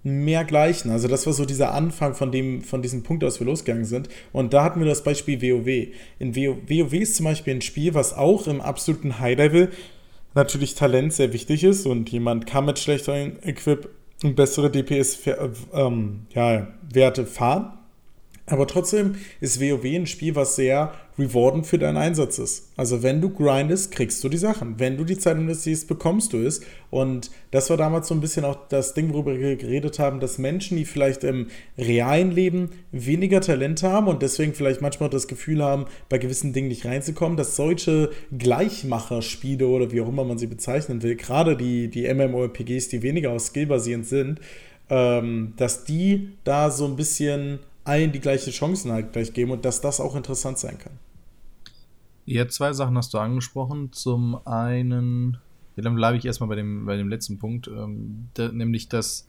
mehr 0.03 0.45
gleichen. 0.45 0.91
Also 0.91 1.09
das 1.09 1.27
war 1.27 1.33
so 1.33 1.45
dieser 1.45 1.75
Anfang 1.75 2.15
von 2.15 2.31
dem, 2.31 2.63
von 2.63 2.81
diesem 2.81 3.03
Punkt 3.03 3.25
aus 3.25 3.41
wir 3.41 3.47
losgegangen 3.47 3.85
sind. 3.85 4.09
Und 4.33 4.55
da 4.55 4.63
hatten 4.63 4.79
wir 4.81 4.87
das 4.87 5.03
Beispiel 5.03 5.43
WoW. 5.43 5.89
In 6.21 6.37
WoW, 6.37 6.59
WoW 6.69 6.93
ist 6.93 7.17
zum 7.17 7.25
Beispiel 7.25 7.57
ein 7.57 7.61
Spiel, 7.61 7.93
was 7.95 8.15
auch 8.15 8.47
im 8.47 8.61
absoluten 8.61 9.19
High-Level 9.19 9.71
natürlich 10.35 10.75
Talent 10.75 11.13
sehr 11.13 11.33
wichtig 11.33 11.65
ist 11.65 11.87
und 11.87 12.11
jemand 12.11 12.47
kann 12.47 12.67
mit 12.67 12.79
schlechteren 12.79 13.43
Equip 13.43 13.89
bessere 14.23 14.71
DPS-Werte 14.71 15.53
ähm, 15.75 16.27
ja, 16.35 17.25
fahren. 17.25 17.73
Aber 18.49 18.69
trotzdem 18.69 19.17
ist 19.41 19.61
WoW 19.61 19.85
ein 19.85 20.07
Spiel, 20.07 20.37
was 20.37 20.55
sehr 20.55 20.93
rewardend 21.19 21.67
für 21.67 21.79
deinen 21.79 21.97
Einsatz 21.97 22.39
ist. 22.39 22.71
Also 22.77 23.03
wenn 23.03 23.21
du 23.21 23.31
grindest, 23.31 23.91
kriegst 23.91 24.23
du 24.23 24.29
die 24.29 24.37
Sachen. 24.37 24.79
Wenn 24.79 24.97
du 24.97 25.05
die 25.05 25.19
Zeit 25.19 25.37
investierst, 25.37 25.89
bekommst 25.89 26.33
du 26.33 26.39
es. 26.39 26.61
Und 26.91 27.31
das 27.51 27.71
war 27.71 27.77
damals 27.77 28.07
so 28.07 28.15
ein 28.15 28.21
bisschen 28.21 28.45
auch 28.45 28.69
das 28.69 28.95
Ding, 28.95 29.13
worüber 29.13 29.37
wir 29.37 29.57
geredet 29.57 29.99
haben, 29.99 30.21
dass 30.21 30.39
Menschen, 30.39 30.77
die 30.77 30.85
vielleicht 30.85 31.25
im 31.25 31.49
realen 31.77 32.31
Leben 32.31 32.71
weniger 32.93 33.41
Talent 33.41 33.83
haben 33.83 34.07
und 34.07 34.23
deswegen 34.23 34.55
vielleicht 34.55 34.81
manchmal 34.81 35.11
das 35.11 35.27
Gefühl 35.27 35.63
haben, 35.63 35.87
bei 36.09 36.19
gewissen 36.19 36.53
Dingen 36.53 36.69
nicht 36.69 36.85
reinzukommen, 36.85 37.37
dass 37.37 37.57
solche 37.57 38.11
Gleichmacherspiele 38.37 39.67
oder 39.67 39.91
wie 39.91 40.03
auch 40.03 40.09
immer 40.09 40.25
man 40.25 40.39
sie 40.39 40.47
bezeichnen 40.47 41.03
will, 41.03 41.17
gerade 41.17 41.57
die, 41.57 41.89
die 41.89 42.13
MMORPGs, 42.13 42.89
die 42.89 43.03
weniger 43.03 43.33
auf 43.33 43.43
Skill 43.43 43.67
basierend 43.67 44.07
sind, 44.07 44.41
ähm, 44.89 45.55
dass 45.57 45.85
die 45.85 46.31
da 46.45 46.71
so 46.71 46.87
ein 46.87 46.95
bisschen 46.95 47.59
allen 47.87 48.13
die 48.13 48.21
gleichen 48.21 48.53
Chancen 48.53 48.93
halt 48.93 49.13
gleich 49.13 49.33
geben 49.33 49.53
und 49.53 49.65
dass 49.65 49.81
das 49.81 50.01
auch 50.01 50.17
interessant 50.17 50.59
sein 50.59 50.79
kann. 50.79 50.99
Ja, 52.25 52.49
zwei 52.49 52.73
Sachen 52.73 52.97
hast 52.99 53.15
du 53.15 53.19
angesprochen. 53.19 53.93
Zum 53.93 54.45
einen, 54.47 55.39
ja, 55.77 55.83
dann 55.83 55.95
bleibe 55.95 56.19
ich 56.19 56.25
erstmal 56.25 56.49
bei 56.49 56.57
dem, 56.57 56.85
bei 56.85 56.97
dem 56.97 57.09
letzten 57.09 57.39
Punkt, 57.39 57.69
ähm, 57.69 58.29
da, 58.35 58.49
nämlich, 58.49 58.89
dass 58.89 59.27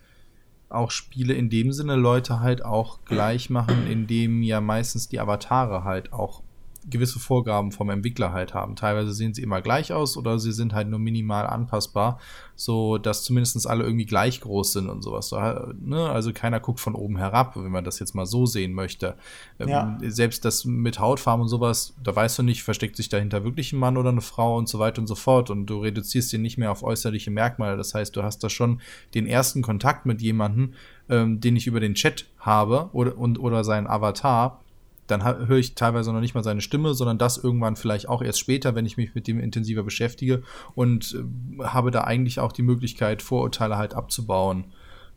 auch 0.69 0.91
Spiele 0.91 1.33
in 1.33 1.49
dem 1.49 1.71
Sinne 1.71 1.95
Leute 1.95 2.39
halt 2.39 2.65
auch 2.65 3.05
gleich 3.05 3.49
machen, 3.49 3.87
indem 3.87 4.41
ja 4.41 4.59
meistens 4.59 5.07
die 5.07 5.19
Avatare 5.19 5.83
halt 5.83 6.11
auch 6.11 6.41
gewisse 6.89 7.19
Vorgaben 7.19 7.71
vom 7.71 7.89
Entwickler 7.89 8.31
halt 8.31 8.53
haben. 8.53 8.75
Teilweise 8.75 9.13
sehen 9.13 9.33
sie 9.33 9.43
immer 9.43 9.61
gleich 9.61 9.91
aus 9.91 10.17
oder 10.17 10.39
sie 10.39 10.51
sind 10.51 10.73
halt 10.73 10.87
nur 10.87 10.99
minimal 10.99 11.45
anpassbar, 11.45 12.19
so 12.55 12.97
dass 12.97 13.23
zumindest 13.23 13.67
alle 13.67 13.83
irgendwie 13.83 14.05
gleich 14.05 14.41
groß 14.41 14.73
sind 14.73 14.89
und 14.89 15.01
sowas. 15.01 15.29
So, 15.29 15.37
ne? 15.37 16.09
Also 16.09 16.31
keiner 16.33 16.59
guckt 16.59 16.79
von 16.79 16.95
oben 16.95 17.17
herab, 17.17 17.55
wenn 17.55 17.71
man 17.71 17.83
das 17.83 17.99
jetzt 17.99 18.15
mal 18.15 18.25
so 18.25 18.45
sehen 18.45 18.73
möchte. 18.73 19.15
Ähm, 19.59 19.69
ja. 19.69 19.97
Selbst 20.03 20.45
das 20.45 20.65
mit 20.65 20.99
Hautfarben 20.99 21.43
und 21.43 21.49
sowas, 21.49 21.93
da 22.03 22.15
weißt 22.15 22.39
du 22.39 22.43
nicht, 22.43 22.63
versteckt 22.63 22.95
sich 22.95 23.09
dahinter 23.09 23.43
wirklich 23.43 23.73
ein 23.73 23.79
Mann 23.79 23.97
oder 23.97 24.09
eine 24.09 24.21
Frau 24.21 24.57
und 24.57 24.69
so 24.69 24.79
weiter 24.79 25.01
und 25.01 25.07
so 25.07 25.15
fort. 25.15 25.49
Und 25.49 25.65
du 25.65 25.79
reduzierst 25.79 26.31
ihn 26.33 26.41
nicht 26.41 26.57
mehr 26.57 26.71
auf 26.71 26.83
äußerliche 26.83 27.31
Merkmale. 27.31 27.77
Das 27.77 27.93
heißt, 27.93 28.15
du 28.15 28.23
hast 28.23 28.43
da 28.43 28.49
schon 28.49 28.81
den 29.13 29.27
ersten 29.27 29.61
Kontakt 29.61 30.05
mit 30.05 30.21
jemandem, 30.21 30.73
ähm, 31.09 31.39
den 31.41 31.55
ich 31.55 31.67
über 31.67 31.79
den 31.79 31.95
Chat 31.95 32.25
habe 32.39 32.89
oder, 32.93 33.17
und, 33.17 33.39
oder 33.39 33.63
seinen 33.63 33.87
Avatar 33.87 34.61
dann 35.07 35.23
höre 35.23 35.57
ich 35.57 35.75
teilweise 35.75 36.11
noch 36.11 36.19
nicht 36.19 36.35
mal 36.35 36.43
seine 36.43 36.61
Stimme, 36.61 36.93
sondern 36.93 37.17
das 37.17 37.37
irgendwann 37.37 37.75
vielleicht 37.75 38.09
auch 38.09 38.21
erst 38.21 38.39
später, 38.39 38.75
wenn 38.75 38.85
ich 38.85 38.97
mich 38.97 39.15
mit 39.15 39.27
dem 39.27 39.39
intensiver 39.39 39.83
beschäftige 39.83 40.43
und 40.75 41.15
äh, 41.15 41.63
habe 41.63 41.91
da 41.91 42.01
eigentlich 42.01 42.39
auch 42.39 42.51
die 42.51 42.63
Möglichkeit, 42.63 43.21
Vorurteile 43.21 43.77
halt 43.77 43.93
abzubauen. 43.93 44.65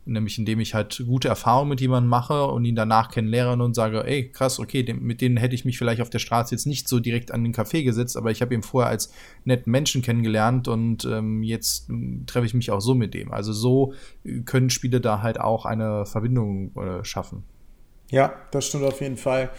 Nämlich 0.03 0.39
indem 0.39 0.59
ich 0.59 0.73
halt 0.73 1.03
gute 1.05 1.27
Erfahrungen 1.27 1.69
mit 1.69 1.79
jemandem 1.79 2.09
mache 2.09 2.47
und 2.47 2.65
ihn 2.65 2.75
danach 2.75 3.11
kennenlerne 3.11 3.63
und 3.63 3.75
sage, 3.75 4.03
ey, 4.03 4.29
krass, 4.29 4.59
okay, 4.59 4.81
dem, 4.81 5.03
mit 5.03 5.21
denen 5.21 5.37
hätte 5.37 5.53
ich 5.53 5.63
mich 5.63 5.77
vielleicht 5.77 6.01
auf 6.01 6.09
der 6.09 6.17
Straße 6.17 6.55
jetzt 6.55 6.65
nicht 6.65 6.87
so 6.87 6.99
direkt 6.99 7.31
an 7.31 7.43
den 7.43 7.53
Café 7.53 7.83
gesetzt, 7.83 8.17
aber 8.17 8.31
ich 8.31 8.41
habe 8.41 8.55
ihn 8.55 8.63
vorher 8.63 8.89
als 8.89 9.13
netten 9.45 9.71
Menschen 9.71 10.01
kennengelernt 10.01 10.67
und 10.67 11.05
ähm, 11.05 11.43
jetzt 11.43 11.91
äh, 11.91 12.25
treffe 12.25 12.47
ich 12.47 12.55
mich 12.55 12.71
auch 12.71 12.81
so 12.81 12.95
mit 12.95 13.13
dem. 13.13 13.31
Also 13.31 13.53
so 13.53 13.93
äh, 14.23 14.39
können 14.39 14.71
Spiele 14.71 15.01
da 15.01 15.21
halt 15.21 15.39
auch 15.39 15.65
eine 15.65 16.07
Verbindung 16.07 16.75
äh, 16.77 17.03
schaffen. 17.05 17.43
Ja, 18.09 18.33
das 18.51 18.67
stimmt 18.67 18.83
auf 18.83 19.01
jeden 19.01 19.17
Fall. 19.17 19.51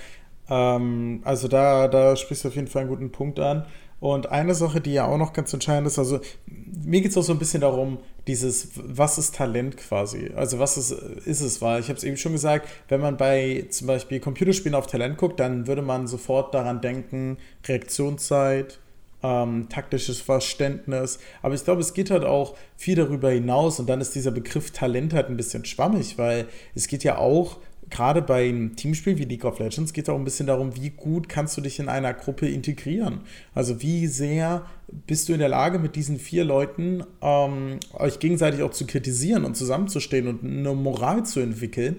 Ähm, 0.49 1.21
also 1.25 1.49
da, 1.49 1.89
da 1.89 2.17
sprichst 2.17 2.45
du 2.45 2.49
auf 2.49 2.55
jeden 2.57 2.69
Fall 2.69 2.83
einen 2.83 2.91
guten 2.91 3.13
Punkt 3.13 3.39
an. 3.39 3.67
Und 4.01 4.33
eine 4.33 4.55
Sache, 4.57 4.81
die 4.81 4.95
ja 4.95 5.07
auch 5.07 5.17
noch 5.17 5.33
ganz 5.33 5.53
entscheidend 5.53 5.87
ist, 5.87 5.97
also 5.97 6.19
mir 6.47 7.01
geht 7.01 7.13
es 7.13 7.17
auch 7.17 7.23
so 7.23 7.33
ein 7.33 7.39
bisschen 7.39 7.61
darum, 7.61 7.99
dieses, 8.27 8.71
was 8.75 9.17
ist 9.17 9.37
Talent 9.37 9.77
quasi? 9.77 10.33
Also 10.35 10.59
was 10.59 10.77
ist, 10.77 10.91
ist 10.91 11.41
es? 11.41 11.63
Weil 11.63 11.81
ich 11.81 11.89
habe 11.89 11.99
es 11.99 12.03
eben 12.03 12.17
schon 12.17 12.33
gesagt, 12.33 12.69
wenn 12.89 13.01
man 13.01 13.17
bei 13.17 13.67
zum 13.71 13.87
Beispiel 13.87 14.19
Computerspielen 14.19 14.75
auf 14.75 14.89
Talent 14.89 15.19
guckt, 15.19 15.39
dann 15.39 15.69
würde 15.69 15.83
man 15.83 16.09
sofort 16.09 16.53
daran 16.53 16.81
denken, 16.81 17.39
Reaktionszeit, 17.65 18.81
ähm, 19.23 19.69
taktisches 19.69 20.21
Verständnis. 20.21 21.21
Aber 21.41 21.55
ich 21.55 21.65
glaube, 21.65 21.81
es 21.81 21.95
geht 21.95 22.11
halt 22.11 22.25
auch 22.25 22.57
viel 22.77 22.97
darüber 22.97 23.31
hinaus 23.31 23.79
und 23.79 23.89
dann 23.89 24.01
ist 24.01 24.17
dieser 24.17 24.33
Begriff 24.33 24.73
Talent 24.73 25.15
halt 25.15 25.29
ein 25.29 25.37
bisschen 25.37 25.65
schwammig, 25.65 26.19
weil 26.19 26.49
es 26.75 26.89
geht 26.89 27.05
ja 27.05 27.19
auch 27.19 27.59
gerade 27.93 28.23
bei 28.23 28.49
einem 28.49 28.75
Teamspiel 28.75 29.19
wie 29.19 29.25
League 29.25 29.45
of 29.45 29.59
Legends 29.59 29.93
geht 29.93 30.05
es 30.05 30.09
auch 30.09 30.19
ein 30.19 30.25
bisschen 30.25 30.47
darum, 30.47 30.75
wie 30.77 30.91
gut 30.91 31.29
kannst 31.29 31.57
du 31.57 31.61
dich 31.61 31.79
in 31.79 31.89
einer 31.89 32.15
Gruppe 32.15 32.49
integrieren. 32.49 33.21
Also 33.55 33.83
wie 33.83 34.07
sehr 34.07 34.65
bist 35.07 35.29
du 35.29 35.35
in 35.35 35.39
der 35.39 35.51
Lage, 35.51 35.79
mit 35.79 35.95
diesen 35.95 36.19
vier 36.19 36.45
Leuten 36.45 37.05
ähm, 37.21 37.79
euch 37.93 38.19
gegenseitig 38.19 38.63
auch 38.63 38.73
zu 38.73 38.87
kritisieren 38.87 39.45
und 39.45 39.57
zusammenzustehen 39.57 40.27
und 40.27 40.43
eine 40.43 40.75
Moral 40.75 41.25
zu 41.25 41.41
entwickeln. 41.41 41.99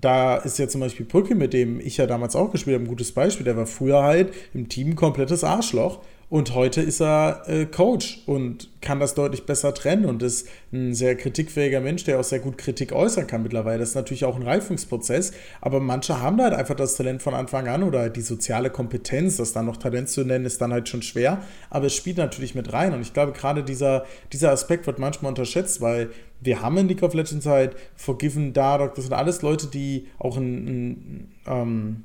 Da 0.00 0.36
ist 0.36 0.58
ja 0.58 0.66
zum 0.66 0.80
Beispiel 0.80 1.06
Brücke, 1.06 1.34
mit 1.34 1.52
dem 1.52 1.78
ich 1.78 1.98
ja 1.98 2.06
damals 2.06 2.34
auch 2.34 2.50
gespielt 2.50 2.74
habe, 2.74 2.84
ein 2.84 2.88
gutes 2.88 3.12
Beispiel. 3.12 3.44
Der 3.44 3.56
war 3.56 3.66
früher 3.66 4.02
halt 4.02 4.32
im 4.52 4.68
Team 4.68 4.96
komplettes 4.96 5.44
Arschloch 5.44 6.00
und 6.30 6.54
heute 6.54 6.80
ist 6.80 7.00
er 7.00 7.42
äh, 7.46 7.66
Coach 7.66 8.22
und 8.26 8.68
kann 8.80 9.00
das 9.00 9.14
deutlich 9.14 9.46
besser 9.46 9.74
trennen 9.74 10.04
und 10.04 10.22
ist 10.22 10.48
ein 10.72 10.94
sehr 10.94 11.16
kritikfähiger 11.16 11.80
Mensch, 11.80 12.04
der 12.04 12.18
auch 12.18 12.24
sehr 12.24 12.38
gut 12.38 12.58
Kritik 12.58 12.92
äußern 12.92 13.26
kann 13.26 13.42
mittlerweile. 13.42 13.78
Das 13.80 13.90
ist 13.90 13.94
natürlich 13.94 14.24
auch 14.24 14.36
ein 14.36 14.42
Reifungsprozess, 14.42 15.32
aber 15.60 15.80
manche 15.80 16.20
haben 16.20 16.36
da 16.36 16.44
halt 16.44 16.54
einfach 16.54 16.74
das 16.74 16.96
Talent 16.96 17.22
von 17.22 17.34
Anfang 17.34 17.68
an 17.68 17.82
oder 17.82 18.10
die 18.10 18.20
soziale 18.20 18.70
Kompetenz, 18.70 19.36
das 19.36 19.52
dann 19.52 19.66
noch 19.66 19.76
Talent 19.76 20.08
zu 20.08 20.24
nennen, 20.24 20.44
ist 20.44 20.60
dann 20.60 20.72
halt 20.72 20.88
schon 20.88 21.02
schwer, 21.02 21.42
aber 21.70 21.86
es 21.86 21.94
spielt 21.94 22.18
natürlich 22.18 22.54
mit 22.54 22.72
rein 22.72 22.94
und 22.94 23.02
ich 23.02 23.12
glaube, 23.12 23.32
gerade 23.32 23.62
dieser, 23.62 24.04
dieser 24.32 24.50
Aspekt 24.50 24.86
wird 24.86 24.98
manchmal 24.98 25.30
unterschätzt, 25.30 25.80
weil 25.80 26.10
wir 26.40 26.60
haben 26.60 26.76
in 26.76 26.88
League 26.88 27.02
of 27.02 27.14
Legends 27.14 27.46
halt 27.46 27.76
Forgiven, 27.96 28.52
Dardock, 28.52 28.94
das 28.94 29.04
sind 29.04 29.14
alles 29.14 29.42
Leute, 29.42 29.66
die 29.66 30.08
auch 30.18 30.36
ein, 30.36 30.66
ein 30.66 31.32
ähm, 31.46 32.04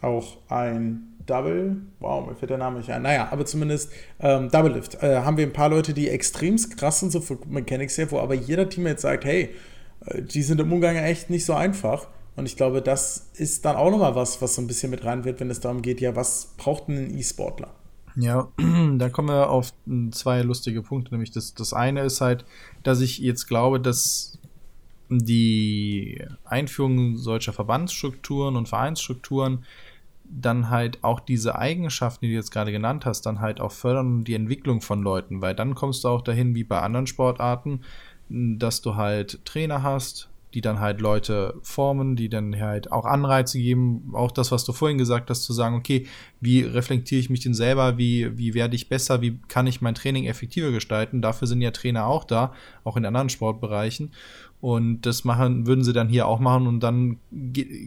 auch 0.00 0.38
ein 0.48 1.17
Double, 1.28 1.76
wow, 2.00 2.26
mir 2.26 2.34
fällt 2.34 2.50
der 2.50 2.58
Name 2.58 2.78
nicht 2.78 2.90
ein. 2.90 3.02
Naja, 3.02 3.28
aber 3.30 3.44
zumindest 3.44 3.92
ähm, 4.18 4.50
Double 4.50 4.72
Lift. 4.72 5.02
Äh, 5.02 5.20
haben 5.20 5.36
wir 5.36 5.46
ein 5.46 5.52
paar 5.52 5.68
Leute, 5.68 5.92
die 5.92 6.08
extrem 6.08 6.56
krass 6.56 7.00
sind, 7.00 7.12
so 7.12 7.20
für 7.20 7.38
Mechanics 7.46 7.98
her, 7.98 8.10
wo 8.10 8.18
aber 8.18 8.34
jeder 8.34 8.68
Team 8.68 8.86
jetzt 8.86 9.02
sagt, 9.02 9.24
hey, 9.24 9.50
äh, 10.06 10.22
die 10.22 10.42
sind 10.42 10.60
im 10.60 10.72
Umgang 10.72 10.96
echt 10.96 11.30
nicht 11.30 11.44
so 11.44 11.54
einfach. 11.54 12.06
Und 12.36 12.46
ich 12.46 12.56
glaube, 12.56 12.80
das 12.80 13.30
ist 13.34 13.64
dann 13.64 13.76
auch 13.76 13.90
nochmal 13.90 14.14
was, 14.14 14.40
was 14.40 14.54
so 14.54 14.62
ein 14.62 14.66
bisschen 14.66 14.90
mit 14.90 15.04
rein 15.04 15.24
wird, 15.24 15.40
wenn 15.40 15.50
es 15.50 15.60
darum 15.60 15.82
geht, 15.82 16.00
ja, 16.00 16.16
was 16.16 16.54
braucht 16.56 16.88
denn 16.88 16.96
ein 16.96 17.18
E-Sportler? 17.18 17.68
Ja, 18.16 18.48
da 18.96 19.08
kommen 19.10 19.28
wir 19.28 19.50
auf 19.50 19.72
zwei 20.12 20.42
lustige 20.42 20.82
Punkte. 20.82 21.12
Nämlich 21.12 21.30
das, 21.30 21.54
das 21.54 21.72
eine 21.72 22.02
ist 22.02 22.20
halt, 22.20 22.44
dass 22.82 23.00
ich 23.00 23.18
jetzt 23.18 23.48
glaube, 23.48 23.80
dass 23.80 24.38
die 25.10 26.24
Einführung 26.44 27.16
solcher 27.16 27.52
Verbandsstrukturen 27.52 28.56
und 28.56 28.68
Vereinsstrukturen 28.68 29.64
dann 30.30 30.70
halt 30.70 31.02
auch 31.02 31.20
diese 31.20 31.56
Eigenschaften, 31.56 32.26
die 32.26 32.32
du 32.32 32.36
jetzt 32.36 32.50
gerade 32.50 32.72
genannt 32.72 33.06
hast, 33.06 33.22
dann 33.22 33.40
halt 33.40 33.60
auch 33.60 33.72
fördern 33.72 34.24
die 34.24 34.34
Entwicklung 34.34 34.80
von 34.80 35.02
Leuten, 35.02 35.40
weil 35.40 35.54
dann 35.54 35.74
kommst 35.74 36.04
du 36.04 36.08
auch 36.08 36.22
dahin 36.22 36.54
wie 36.54 36.64
bei 36.64 36.80
anderen 36.80 37.06
Sportarten, 37.06 37.80
dass 38.28 38.82
du 38.82 38.96
halt 38.96 39.44
Trainer 39.44 39.82
hast, 39.82 40.28
die 40.54 40.60
dann 40.60 40.80
halt 40.80 41.00
Leute 41.00 41.54
formen, 41.62 42.16
die 42.16 42.28
dann 42.28 42.58
halt 42.58 42.90
auch 42.90 43.04
Anreize 43.04 43.58
geben, 43.58 44.10
auch 44.14 44.30
das, 44.30 44.50
was 44.50 44.64
du 44.64 44.72
vorhin 44.72 44.96
gesagt 44.96 45.28
hast, 45.28 45.44
zu 45.44 45.52
sagen, 45.52 45.76
okay, 45.76 46.06
wie 46.40 46.62
reflektiere 46.62 47.20
ich 47.20 47.28
mich 47.28 47.40
denn 47.40 47.54
selber, 47.54 47.98
wie, 47.98 48.36
wie 48.38 48.54
werde 48.54 48.74
ich 48.74 48.88
besser, 48.88 49.20
wie 49.20 49.38
kann 49.48 49.66
ich 49.66 49.82
mein 49.82 49.94
Training 49.94 50.24
effektiver 50.24 50.70
gestalten, 50.70 51.20
dafür 51.20 51.48
sind 51.48 51.60
ja 51.60 51.70
Trainer 51.70 52.06
auch 52.06 52.24
da, 52.24 52.54
auch 52.84 52.96
in 52.96 53.04
anderen 53.04 53.28
Sportbereichen 53.28 54.12
und 54.60 55.02
das 55.02 55.22
machen, 55.22 55.68
würden 55.68 55.84
sie 55.84 55.92
dann 55.92 56.08
hier 56.08 56.26
auch 56.26 56.40
machen. 56.40 56.66
Und 56.66 56.80
dann 56.80 57.18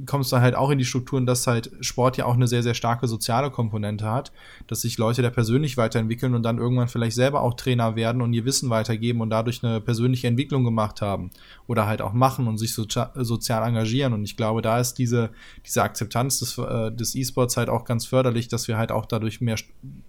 kommst 0.06 0.32
du 0.32 0.38
halt 0.38 0.56
auch 0.56 0.70
in 0.70 0.78
die 0.78 0.86
Strukturen, 0.86 1.26
dass 1.26 1.46
halt 1.46 1.70
Sport 1.82 2.16
ja 2.16 2.26
auch 2.26 2.36
eine 2.36 2.48
sehr, 2.48 2.64
sehr 2.64 2.76
starke 2.76 3.10
soziale 3.10 3.52
Komponente 3.52 4.10
hat, 4.10 4.32
dass 4.68 4.82
sich 4.82 4.98
Leute 4.98 5.22
da 5.22 5.30
persönlich 5.30 5.76
weiterentwickeln 5.76 6.34
und 6.34 6.44
dann 6.44 6.60
irgendwann 6.60 6.88
vielleicht 6.88 7.18
selber 7.18 7.42
auch 7.42 7.56
Trainer 7.56 7.98
werden 7.98 8.22
und 8.22 8.32
ihr 8.32 8.46
Wissen 8.46 8.70
weitergeben 8.70 9.20
und 9.20 9.30
dadurch 9.32 9.64
eine 9.66 9.82
persönliche 9.82 10.28
Entwicklung 10.28 10.64
gemacht 10.64 11.02
haben. 11.02 11.32
Oder 11.68 11.88
halt 11.88 12.02
auch 12.02 12.14
machen 12.14 12.48
und 12.48 12.58
sich 12.58 12.74
sozial 12.74 13.68
engagieren. 13.68 14.14
Und 14.14 14.24
ich 14.24 14.38
glaube, 14.38 14.62
da 14.62 14.80
ist 14.80 14.94
diese, 14.94 15.32
diese 15.66 15.84
Akzeptanz 15.84 16.40
des, 16.40 16.58
äh, 16.58 16.90
des 16.90 17.16
E-Sports 17.16 17.58
halt 17.58 17.68
auch 17.68 17.84
ganz 17.84 18.06
förderlich, 18.06 18.48
dass 18.48 18.70
wir 18.70 18.78
halt 18.78 18.94
auch 18.94 19.06
dadurch 19.06 19.42
mehr 19.42 19.58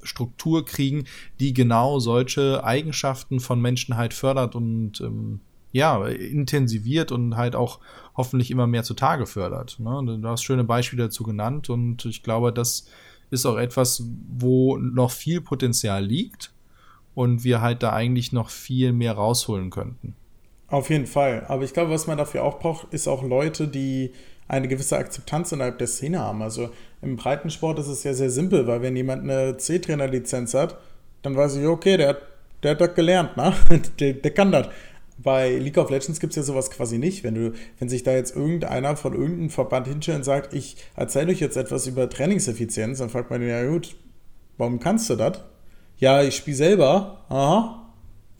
Struktur 0.04 0.64
kriegen, 0.64 1.06
die 1.40 1.54
genau 1.54 1.98
solche 1.98 2.62
Eigenschaften 2.62 3.40
von 3.40 3.60
Menschen 3.60 3.96
halt 3.96 4.14
fördert. 4.14 4.54
Und 4.54 5.00
ähm, 5.00 5.40
ja, 5.72 6.06
intensiviert 6.06 7.12
und 7.12 7.36
halt 7.36 7.56
auch 7.56 7.80
hoffentlich 8.14 8.50
immer 8.50 8.66
mehr 8.66 8.84
zutage 8.84 9.26
fördert. 9.26 9.78
Ne? 9.78 10.18
Du 10.20 10.28
hast 10.28 10.42
schöne 10.42 10.64
Beispiele 10.64 11.04
dazu 11.04 11.24
genannt 11.24 11.70
und 11.70 12.04
ich 12.04 12.22
glaube, 12.22 12.52
das 12.52 12.86
ist 13.30 13.46
auch 13.46 13.56
etwas, 13.56 14.04
wo 14.28 14.76
noch 14.76 15.10
viel 15.10 15.40
Potenzial 15.40 16.04
liegt 16.04 16.52
und 17.14 17.44
wir 17.44 17.60
halt 17.60 17.82
da 17.82 17.92
eigentlich 17.92 18.32
noch 18.32 18.50
viel 18.50 18.92
mehr 18.92 19.14
rausholen 19.14 19.70
könnten. 19.70 20.14
Auf 20.68 20.90
jeden 20.90 21.06
Fall. 21.06 21.44
Aber 21.48 21.64
ich 21.64 21.72
glaube, 21.72 21.90
was 21.90 22.06
man 22.06 22.18
dafür 22.18 22.44
auch 22.44 22.58
braucht, 22.58 22.92
ist 22.92 23.08
auch 23.08 23.22
Leute, 23.22 23.68
die 23.68 24.12
eine 24.48 24.68
gewisse 24.68 24.96
Akzeptanz 24.96 25.52
innerhalb 25.52 25.78
der 25.78 25.86
Szene 25.86 26.20
haben. 26.20 26.42
Also 26.42 26.70
im 27.00 27.16
Breitensport 27.16 27.78
ist 27.78 27.88
es 27.88 28.04
ja 28.04 28.12
sehr 28.12 28.30
simpel, 28.30 28.66
weil 28.66 28.82
wenn 28.82 28.96
jemand 28.96 29.22
eine 29.22 29.56
C-Trainer-Lizenz 29.56 30.54
hat, 30.54 30.78
dann 31.22 31.36
weiß 31.36 31.56
ich, 31.56 31.66
okay, 31.66 31.96
der, 31.96 32.18
der 32.62 32.72
hat 32.72 32.80
das 32.80 32.94
gelernt, 32.94 33.36
ne? 33.36 33.54
der, 34.00 34.14
der 34.14 34.30
kann 34.32 34.52
das 34.52 34.68
bei 35.18 35.56
League 35.56 35.78
of 35.78 35.90
Legends 35.90 36.20
gibt 36.20 36.32
es 36.32 36.36
ja 36.36 36.42
sowas 36.42 36.70
quasi 36.70 36.98
nicht. 36.98 37.24
Wenn 37.24 37.34
du, 37.34 37.52
wenn 37.78 37.88
sich 37.88 38.02
da 38.02 38.12
jetzt 38.12 38.34
irgendeiner 38.34 38.96
von 38.96 39.14
irgendeinem 39.14 39.50
Verband 39.50 39.86
hinstellt 39.86 40.18
und 40.18 40.24
sagt, 40.24 40.54
ich 40.54 40.76
erzähle 40.96 41.32
euch 41.32 41.40
jetzt 41.40 41.56
etwas 41.56 41.86
über 41.86 42.08
Trainingseffizienz, 42.08 42.98
dann 42.98 43.10
fragt 43.10 43.30
man 43.30 43.40
den, 43.40 43.50
ja 43.50 43.64
gut, 43.66 43.96
warum 44.58 44.80
kannst 44.80 45.10
du 45.10 45.16
das? 45.16 45.40
Ja, 45.98 46.22
ich 46.22 46.36
spiele 46.36 46.56
selber. 46.56 47.24
Aha. 47.28 47.78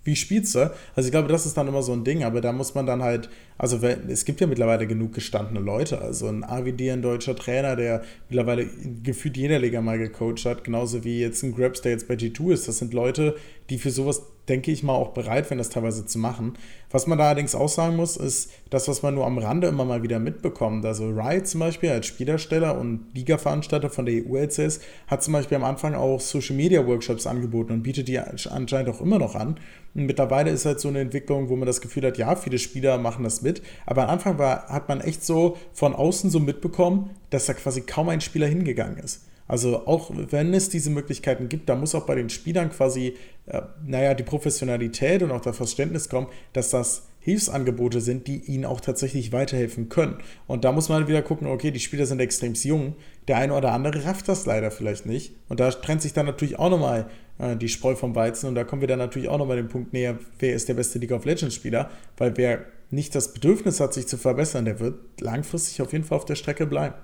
Wie 0.04 0.16
spielst 0.16 0.54
du? 0.56 0.72
Also 0.96 1.06
ich 1.06 1.12
glaube, 1.12 1.28
das 1.28 1.46
ist 1.46 1.56
dann 1.56 1.68
immer 1.68 1.82
so 1.82 1.92
ein 1.92 2.04
Ding, 2.04 2.24
aber 2.24 2.40
da 2.40 2.52
muss 2.52 2.74
man 2.74 2.86
dann 2.86 3.02
halt, 3.02 3.28
also 3.58 3.78
es 3.78 4.24
gibt 4.24 4.40
ja 4.40 4.46
mittlerweile 4.46 4.86
genug 4.86 5.12
gestandene 5.12 5.60
Leute. 5.60 6.00
Also 6.00 6.26
ein 6.26 6.44
AWD, 6.44 6.90
ein 6.90 7.02
deutscher 7.02 7.36
Trainer, 7.36 7.76
der 7.76 8.02
mittlerweile 8.28 8.66
gefühlt 9.02 9.36
jeder 9.36 9.58
Liga 9.58 9.80
mal 9.80 9.98
gecoacht 9.98 10.44
hat, 10.44 10.64
genauso 10.64 11.04
wie 11.04 11.20
jetzt 11.20 11.42
ein 11.42 11.54
Grabs, 11.54 11.80
der 11.80 11.92
jetzt 11.92 12.08
bei 12.08 12.14
G2 12.14 12.52
ist. 12.52 12.68
Das 12.68 12.78
sind 12.78 12.92
Leute, 12.92 13.36
die 13.70 13.78
für 13.78 13.90
sowas 13.90 14.22
denke 14.48 14.72
ich 14.72 14.82
mal, 14.82 14.94
auch 14.94 15.10
bereit 15.10 15.50
wenn 15.50 15.58
das 15.58 15.70
teilweise 15.70 16.04
zu 16.04 16.18
machen. 16.18 16.54
Was 16.90 17.06
man 17.06 17.16
da 17.16 17.26
allerdings 17.26 17.54
auch 17.54 17.68
sagen 17.68 17.96
muss, 17.96 18.16
ist 18.16 18.50
das, 18.70 18.88
was 18.88 19.02
man 19.02 19.14
nur 19.14 19.24
am 19.24 19.38
Rande 19.38 19.68
immer 19.68 19.84
mal 19.84 20.02
wieder 20.02 20.18
mitbekommt. 20.18 20.84
Also 20.84 21.08
Riot 21.08 21.46
zum 21.46 21.60
Beispiel 21.60 21.90
als 21.90 22.06
Spielersteller 22.06 22.78
und 22.78 23.06
Liga-Veranstalter 23.14 23.88
von 23.88 24.04
der 24.04 24.26
EU-LCS 24.26 24.80
hat 25.06 25.22
zum 25.22 25.32
Beispiel 25.32 25.56
am 25.56 25.64
Anfang 25.64 25.94
auch 25.94 26.20
Social-Media-Workshops 26.20 27.26
angeboten 27.26 27.72
und 27.72 27.82
bietet 27.82 28.08
die 28.08 28.18
anscheinend 28.18 28.88
auch 28.88 29.00
immer 29.00 29.18
noch 29.18 29.36
an. 29.36 29.60
Und 29.94 30.06
mittlerweile 30.06 30.50
ist 30.50 30.66
halt 30.66 30.80
so 30.80 30.88
eine 30.88 31.00
Entwicklung, 31.00 31.48
wo 31.48 31.56
man 31.56 31.66
das 31.66 31.80
Gefühl 31.80 32.06
hat, 32.06 32.18
ja, 32.18 32.34
viele 32.34 32.58
Spieler 32.58 32.98
machen 32.98 33.24
das 33.24 33.41
mit. 33.42 33.62
Aber 33.86 34.04
am 34.04 34.10
Anfang 34.10 34.38
war, 34.38 34.68
hat 34.68 34.88
man 34.88 35.00
echt 35.00 35.24
so 35.24 35.56
von 35.72 35.94
außen 35.94 36.30
so 36.30 36.40
mitbekommen, 36.40 37.10
dass 37.30 37.46
da 37.46 37.54
quasi 37.54 37.82
kaum 37.82 38.08
ein 38.08 38.20
Spieler 38.20 38.46
hingegangen 38.46 38.98
ist. 38.98 39.26
Also 39.48 39.86
auch 39.86 40.10
wenn 40.14 40.54
es 40.54 40.68
diese 40.68 40.90
Möglichkeiten 40.90 41.48
gibt, 41.48 41.68
da 41.68 41.74
muss 41.74 41.94
auch 41.94 42.06
bei 42.06 42.14
den 42.14 42.30
Spielern 42.30 42.70
quasi, 42.70 43.16
äh, 43.46 43.60
naja, 43.84 44.14
die 44.14 44.22
Professionalität 44.22 45.22
und 45.22 45.30
auch 45.30 45.40
das 45.40 45.56
Verständnis 45.56 46.08
kommen, 46.08 46.28
dass 46.52 46.70
das 46.70 47.08
Hilfsangebote 47.20 48.00
sind, 48.00 48.26
die 48.26 48.38
ihnen 48.38 48.64
auch 48.64 48.80
tatsächlich 48.80 49.30
weiterhelfen 49.30 49.88
können. 49.88 50.16
Und 50.46 50.64
da 50.64 50.72
muss 50.72 50.88
man 50.88 51.06
wieder 51.06 51.22
gucken, 51.22 51.46
okay, 51.46 51.70
die 51.70 51.80
Spieler 51.80 52.06
sind 52.06 52.20
extrem 52.20 52.54
jung, 52.54 52.96
der 53.28 53.36
eine 53.36 53.54
oder 53.54 53.72
andere 53.72 54.04
rafft 54.04 54.28
das 54.28 54.44
leider 54.46 54.70
vielleicht 54.70 55.06
nicht. 55.06 55.34
Und 55.48 55.60
da 55.60 55.70
trennt 55.70 56.02
sich 56.02 56.12
dann 56.12 56.26
natürlich 56.26 56.58
auch 56.58 56.70
nochmal 56.70 57.08
äh, 57.38 57.56
die 57.56 57.68
Spreu 57.68 57.94
vom 57.94 58.14
Weizen 58.16 58.48
und 58.48 58.54
da 58.54 58.64
kommen 58.64 58.80
wir 58.80 58.88
dann 58.88 58.98
natürlich 58.98 59.28
auch 59.28 59.38
nochmal 59.38 59.56
den 59.56 59.68
Punkt 59.68 59.92
näher, 59.92 60.18
wer 60.38 60.54
ist 60.54 60.68
der 60.68 60.74
beste 60.74 60.98
League 60.98 61.12
of 61.12 61.24
Legends 61.24 61.54
Spieler, 61.54 61.90
weil 62.16 62.36
wer 62.36 62.64
nicht 62.92 63.14
das 63.14 63.32
Bedürfnis 63.32 63.80
hat, 63.80 63.94
sich 63.94 64.06
zu 64.06 64.18
verbessern, 64.18 64.66
der 64.66 64.78
wird 64.78 65.20
langfristig 65.20 65.80
auf 65.80 65.92
jeden 65.92 66.04
Fall 66.04 66.18
auf 66.18 66.24
der 66.26 66.34
Strecke 66.34 66.66
bleiben. 66.66 66.94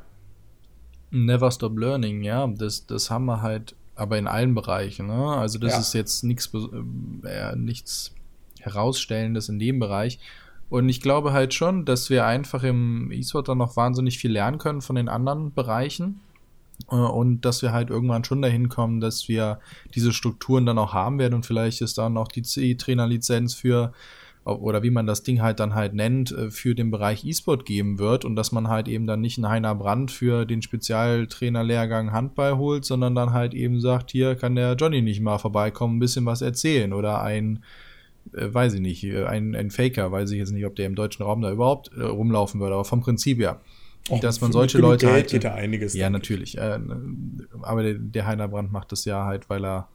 Never 1.10 1.50
Stop 1.50 1.78
Learning, 1.78 2.22
ja, 2.22 2.46
das, 2.46 2.86
das 2.86 3.10
haben 3.10 3.24
wir 3.24 3.40
halt, 3.40 3.74
aber 3.94 4.18
in 4.18 4.26
allen 4.26 4.54
Bereichen. 4.54 5.06
Ne? 5.06 5.14
Also 5.14 5.58
das 5.58 5.72
ja. 5.72 5.78
ist 5.80 5.94
jetzt 5.94 6.24
nichts, 6.24 6.50
äh, 7.24 7.56
nichts 7.56 8.12
herausstellendes 8.60 9.48
in 9.48 9.58
dem 9.58 9.78
Bereich. 9.78 10.18
Und 10.68 10.90
ich 10.90 11.00
glaube 11.00 11.32
halt 11.32 11.54
schon, 11.54 11.86
dass 11.86 12.10
wir 12.10 12.26
einfach 12.26 12.62
im 12.62 13.10
E-Sport 13.10 13.48
dann 13.48 13.56
noch 13.56 13.76
wahnsinnig 13.76 14.18
viel 14.18 14.32
lernen 14.32 14.58
können 14.58 14.82
von 14.82 14.96
den 14.96 15.08
anderen 15.08 15.54
Bereichen. 15.54 16.20
Äh, 16.90 16.96
und 16.96 17.46
dass 17.46 17.62
wir 17.62 17.72
halt 17.72 17.88
irgendwann 17.88 18.24
schon 18.24 18.42
dahin 18.42 18.68
kommen, 18.68 19.00
dass 19.00 19.28
wir 19.28 19.58
diese 19.94 20.12
Strukturen 20.12 20.66
dann 20.66 20.78
auch 20.78 20.92
haben 20.92 21.18
werden 21.18 21.34
und 21.34 21.46
vielleicht 21.46 21.80
ist 21.80 21.96
dann 21.96 22.18
auch 22.18 22.28
die 22.28 22.42
C-Trainer-Lizenz 22.42 23.54
für 23.54 23.94
oder 24.48 24.82
wie 24.82 24.90
man 24.90 25.06
das 25.06 25.22
Ding 25.22 25.40
halt 25.40 25.60
dann 25.60 25.74
halt 25.74 25.94
nennt, 25.94 26.32
äh, 26.32 26.50
für 26.50 26.74
den 26.74 26.90
Bereich 26.90 27.24
E-Sport 27.24 27.64
geben 27.64 27.98
wird 27.98 28.24
und 28.24 28.36
dass 28.36 28.52
man 28.52 28.68
halt 28.68 28.88
eben 28.88 29.06
dann 29.06 29.20
nicht 29.20 29.38
einen 29.38 29.48
Heiner 29.48 29.74
Brand 29.74 30.10
für 30.10 30.44
den 30.44 30.62
Spezialtrainerlehrgang 30.62 32.12
Handball 32.12 32.56
holt, 32.56 32.84
sondern 32.84 33.14
dann 33.14 33.32
halt 33.32 33.54
eben 33.54 33.80
sagt, 33.80 34.10
hier 34.10 34.34
kann 34.34 34.54
der 34.54 34.74
Johnny 34.74 35.02
nicht 35.02 35.20
mal 35.20 35.38
vorbeikommen, 35.38 35.96
ein 35.96 36.00
bisschen 36.00 36.26
was 36.26 36.42
erzählen 36.42 36.92
oder 36.92 37.22
ein 37.22 37.64
äh, 38.34 38.52
weiß 38.52 38.74
ich 38.74 38.80
nicht, 38.80 39.04
äh, 39.04 39.24
ein, 39.24 39.54
ein 39.54 39.70
Faker, 39.70 40.12
weiß 40.12 40.30
ich 40.30 40.38
jetzt 40.38 40.52
nicht, 40.52 40.66
ob 40.66 40.76
der 40.76 40.86
im 40.86 40.94
deutschen 40.94 41.22
Raum 41.22 41.40
da 41.40 41.50
überhaupt 41.50 41.90
äh, 41.96 42.02
rumlaufen 42.02 42.60
würde, 42.60 42.74
aber 42.74 42.84
vom 42.84 43.00
Prinzip 43.00 43.38
her. 43.38 43.60
Och, 44.10 44.20
dass 44.20 44.40
man 44.40 44.52
solche 44.52 44.78
Leute 44.78 45.06
Geld 45.06 45.14
halt, 45.14 45.30
geht 45.30 45.44
da 45.44 45.54
einiges. 45.54 45.94
Ja, 45.94 46.08
natürlich. 46.08 46.56
Äh, 46.56 46.78
aber 47.62 47.82
der, 47.82 47.94
der 47.94 48.26
Heiner 48.26 48.48
Brandt 48.48 48.72
macht 48.72 48.92
das 48.92 49.04
ja 49.04 49.24
halt, 49.24 49.50
weil 49.50 49.64
er 49.64 49.88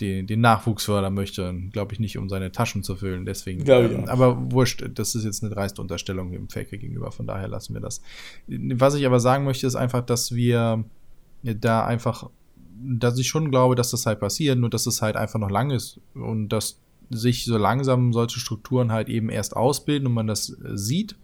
den, 0.00 0.26
den 0.26 0.40
Nachwuchs 0.40 0.84
fördern 0.84 1.14
möchte, 1.14 1.54
glaube 1.72 1.92
ich 1.92 2.00
nicht, 2.00 2.18
um 2.18 2.28
seine 2.28 2.50
Taschen 2.50 2.82
zu 2.82 2.96
füllen. 2.96 3.24
Deswegen. 3.26 3.64
Ähm, 3.66 4.08
aber 4.08 4.50
wurscht, 4.50 4.84
das 4.94 5.14
ist 5.14 5.24
jetzt 5.24 5.42
eine 5.42 5.54
dreiste 5.54 5.80
Unterstellung 5.80 6.32
dem 6.32 6.48
Faker 6.48 6.76
gegenüber, 6.76 7.12
von 7.12 7.26
daher 7.26 7.48
lassen 7.48 7.74
wir 7.74 7.80
das. 7.80 8.00
Was 8.46 8.94
ich 8.94 9.06
aber 9.06 9.20
sagen 9.20 9.44
möchte, 9.44 9.66
ist 9.66 9.76
einfach, 9.76 10.04
dass 10.04 10.34
wir 10.34 10.84
da 11.42 11.84
einfach, 11.84 12.30
dass 12.82 13.18
ich 13.18 13.28
schon 13.28 13.50
glaube, 13.50 13.74
dass 13.74 13.90
das 13.90 14.06
halt 14.06 14.20
passiert, 14.20 14.58
nur 14.58 14.70
dass 14.70 14.86
es 14.86 15.00
halt 15.00 15.16
einfach 15.16 15.38
noch 15.38 15.50
lang 15.50 15.70
ist 15.70 16.00
und 16.14 16.48
dass 16.48 16.80
sich 17.10 17.44
so 17.44 17.58
langsam 17.58 18.12
solche 18.12 18.40
Strukturen 18.40 18.90
halt 18.90 19.08
eben 19.08 19.28
erst 19.28 19.54
ausbilden 19.54 20.08
und 20.08 20.14
man 20.14 20.26
das 20.26 20.56
sieht 20.72 21.16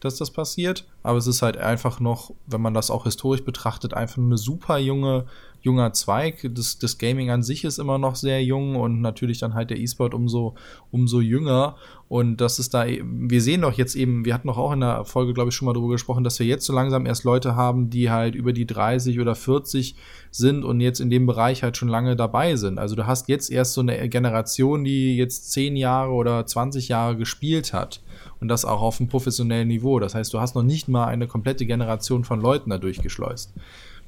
dass 0.00 0.16
das 0.16 0.30
passiert. 0.30 0.86
Aber 1.02 1.18
es 1.18 1.26
ist 1.26 1.42
halt 1.42 1.56
einfach 1.56 2.00
noch, 2.00 2.32
wenn 2.46 2.60
man 2.60 2.74
das 2.74 2.90
auch 2.90 3.04
historisch 3.04 3.44
betrachtet, 3.44 3.94
einfach 3.94 4.18
eine 4.18 4.38
super 4.38 4.78
junge, 4.78 5.26
junger 5.62 5.92
Zweig. 5.92 6.48
Das, 6.54 6.78
das 6.78 6.98
Gaming 6.98 7.30
an 7.30 7.42
sich 7.42 7.64
ist 7.64 7.78
immer 7.78 7.98
noch 7.98 8.16
sehr 8.16 8.42
jung 8.42 8.76
und 8.76 9.00
natürlich 9.00 9.38
dann 9.38 9.54
halt 9.54 9.70
der 9.70 9.78
E-Sport 9.78 10.14
umso, 10.14 10.54
umso 10.90 11.20
jünger. 11.20 11.76
Und 12.08 12.38
das 12.38 12.58
ist 12.58 12.72
da, 12.72 12.86
wir 12.86 13.42
sehen 13.42 13.60
doch 13.60 13.72
jetzt 13.72 13.94
eben, 13.94 14.24
wir 14.24 14.32
hatten 14.32 14.48
doch 14.48 14.56
auch 14.56 14.72
in 14.72 14.80
der 14.80 15.04
Folge, 15.04 15.34
glaube 15.34 15.50
ich, 15.50 15.54
schon 15.54 15.66
mal 15.66 15.74
darüber 15.74 15.92
gesprochen, 15.92 16.24
dass 16.24 16.38
wir 16.38 16.46
jetzt 16.46 16.64
so 16.64 16.72
langsam 16.72 17.04
erst 17.04 17.24
Leute 17.24 17.54
haben, 17.54 17.90
die 17.90 18.10
halt 18.10 18.34
über 18.34 18.54
die 18.54 18.66
30 18.66 19.20
oder 19.20 19.34
40 19.34 19.94
sind 20.30 20.64
und 20.64 20.80
jetzt 20.80 21.00
in 21.00 21.10
dem 21.10 21.26
Bereich 21.26 21.62
halt 21.62 21.76
schon 21.76 21.88
lange 21.88 22.16
dabei 22.16 22.56
sind. 22.56 22.78
Also 22.78 22.96
du 22.96 23.06
hast 23.06 23.28
jetzt 23.28 23.50
erst 23.50 23.74
so 23.74 23.82
eine 23.82 24.08
Generation, 24.08 24.84
die 24.84 25.16
jetzt 25.16 25.52
10 25.52 25.76
Jahre 25.76 26.12
oder 26.12 26.46
20 26.46 26.88
Jahre 26.88 27.16
gespielt 27.16 27.74
hat 27.74 28.00
und 28.40 28.48
das 28.48 28.64
auch 28.64 28.80
auf 28.80 29.00
einem 29.00 29.08
professionellen 29.08 29.68
Niveau. 29.68 29.98
Das 29.98 30.14
heißt, 30.14 30.32
du 30.32 30.40
hast 30.40 30.54
noch 30.54 30.62
nicht 30.62 30.88
mal 30.88 31.06
eine 31.06 31.26
komplette 31.26 31.66
Generation 31.66 32.24
von 32.24 32.40
Leuten 32.40 32.70
da 32.70 32.78
durchgeschleust. 32.78 33.52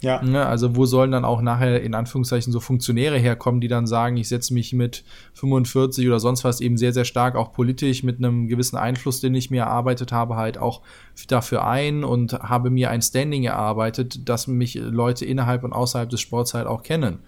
Ja. 0.02 0.22
Ne, 0.22 0.46
also 0.46 0.76
wo 0.76 0.86
sollen 0.86 1.12
dann 1.12 1.26
auch 1.26 1.42
nachher 1.42 1.82
in 1.82 1.94
Anführungszeichen 1.94 2.52
so 2.52 2.60
Funktionäre 2.60 3.18
herkommen, 3.18 3.60
die 3.60 3.68
dann 3.68 3.86
sagen, 3.86 4.16
ich 4.16 4.28
setze 4.28 4.54
mich 4.54 4.72
mit 4.72 5.04
45 5.34 6.06
oder 6.06 6.18
sonst 6.18 6.42
was 6.42 6.62
eben 6.62 6.78
sehr, 6.78 6.94
sehr 6.94 7.04
stark 7.04 7.36
auch 7.36 7.52
politisch 7.52 8.02
mit 8.02 8.18
einem 8.18 8.48
gewissen 8.48 8.76
Einfluss, 8.76 9.20
den 9.20 9.34
ich 9.34 9.50
mir 9.50 9.62
erarbeitet 9.62 10.10
habe, 10.10 10.36
halt 10.36 10.56
auch 10.56 10.80
dafür 11.28 11.66
ein 11.66 12.02
und 12.02 12.32
habe 12.32 12.70
mir 12.70 12.90
ein 12.90 13.02
Standing 13.02 13.44
erarbeitet, 13.44 14.28
dass 14.28 14.46
mich 14.46 14.74
Leute 14.74 15.26
innerhalb 15.26 15.64
und 15.64 15.74
außerhalb 15.74 16.08
des 16.08 16.20
Sports 16.20 16.54
halt 16.54 16.66
auch 16.66 16.82
kennen. 16.82 17.18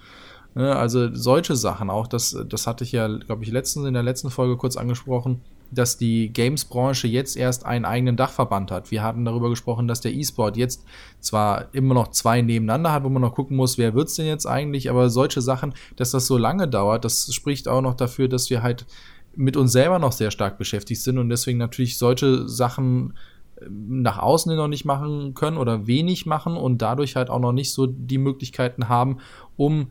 Ne, 0.55 0.75
also 0.75 1.14
solche 1.14 1.57
Sachen 1.57 1.91
auch, 1.91 2.07
das, 2.07 2.37
das 2.49 2.67
hatte 2.67 2.85
ich 2.85 2.93
ja, 2.93 3.07
glaube 3.07 3.45
ich, 3.45 3.50
letztens 3.50 3.87
in 3.87 3.95
der 3.95 4.02
letzten 4.02 4.31
Folge 4.31 4.57
kurz 4.57 4.79
angesprochen 4.79 5.43
dass 5.73 5.97
die 5.97 6.33
Games-Branche 6.33 7.09
jetzt 7.09 7.37
erst 7.37 7.64
einen 7.64 7.85
eigenen 7.85 8.17
Dachverband 8.17 8.71
hat. 8.71 8.91
Wir 8.91 9.02
hatten 9.02 9.25
darüber 9.25 9.49
gesprochen, 9.49 9.88
dass 9.88 10.00
der 10.00 10.12
E-Sport 10.12 10.57
jetzt 10.57 10.85
zwar 11.21 11.75
immer 11.75 11.95
noch 11.95 12.09
zwei 12.09 12.43
nebeneinander 12.43 12.93
hat, 12.93 13.05
wo 13.05 13.09
man 13.09 13.23
noch 13.23 13.35
gucken 13.35 13.57
muss, 13.57 13.79
wer 13.79 13.95
wird's 13.95 14.14
denn 14.14 14.26
jetzt 14.26 14.47
eigentlich, 14.47 14.91
aber 14.91 15.09
solche 15.09 15.41
Sachen, 15.41 15.73
dass 15.97 16.11
das 16.11 16.26
so 16.26 16.37
lange 16.37 16.69
dauert, 16.69 17.05
das 17.05 17.33
spricht 17.33 17.69
auch 17.69 17.81
noch 17.81 17.95
dafür, 17.95 18.29
dass 18.29 18.50
wir 18.50 18.62
halt 18.62 18.87
mit 19.35 19.57
uns 19.57 19.73
selber 19.73 19.99
noch 19.99 20.12
sehr 20.12 20.31
stark 20.31 20.59
beschäftigt 20.59 21.00
sind 21.00 21.19
und 21.19 21.31
deswegen 21.31 21.59
natürlich 21.59 21.97
solche 21.97 22.47
Sachen 22.49 23.14
ähm, 23.61 24.02
nach 24.02 24.19
außen 24.19 24.50
hin 24.50 24.59
noch 24.59 24.69
nicht 24.69 24.85
machen 24.85 25.35
können 25.35 25.57
oder 25.57 25.87
wenig 25.87 26.26
machen 26.26 26.57
und 26.57 26.83
dadurch 26.83 27.17
halt 27.17 27.31
auch 27.31 27.41
noch 27.41 27.52
nicht 27.52 27.73
so 27.73 27.87
die 27.87 28.19
Möglichkeiten 28.19 28.91
haben, 28.91 29.19
um, 29.57 29.91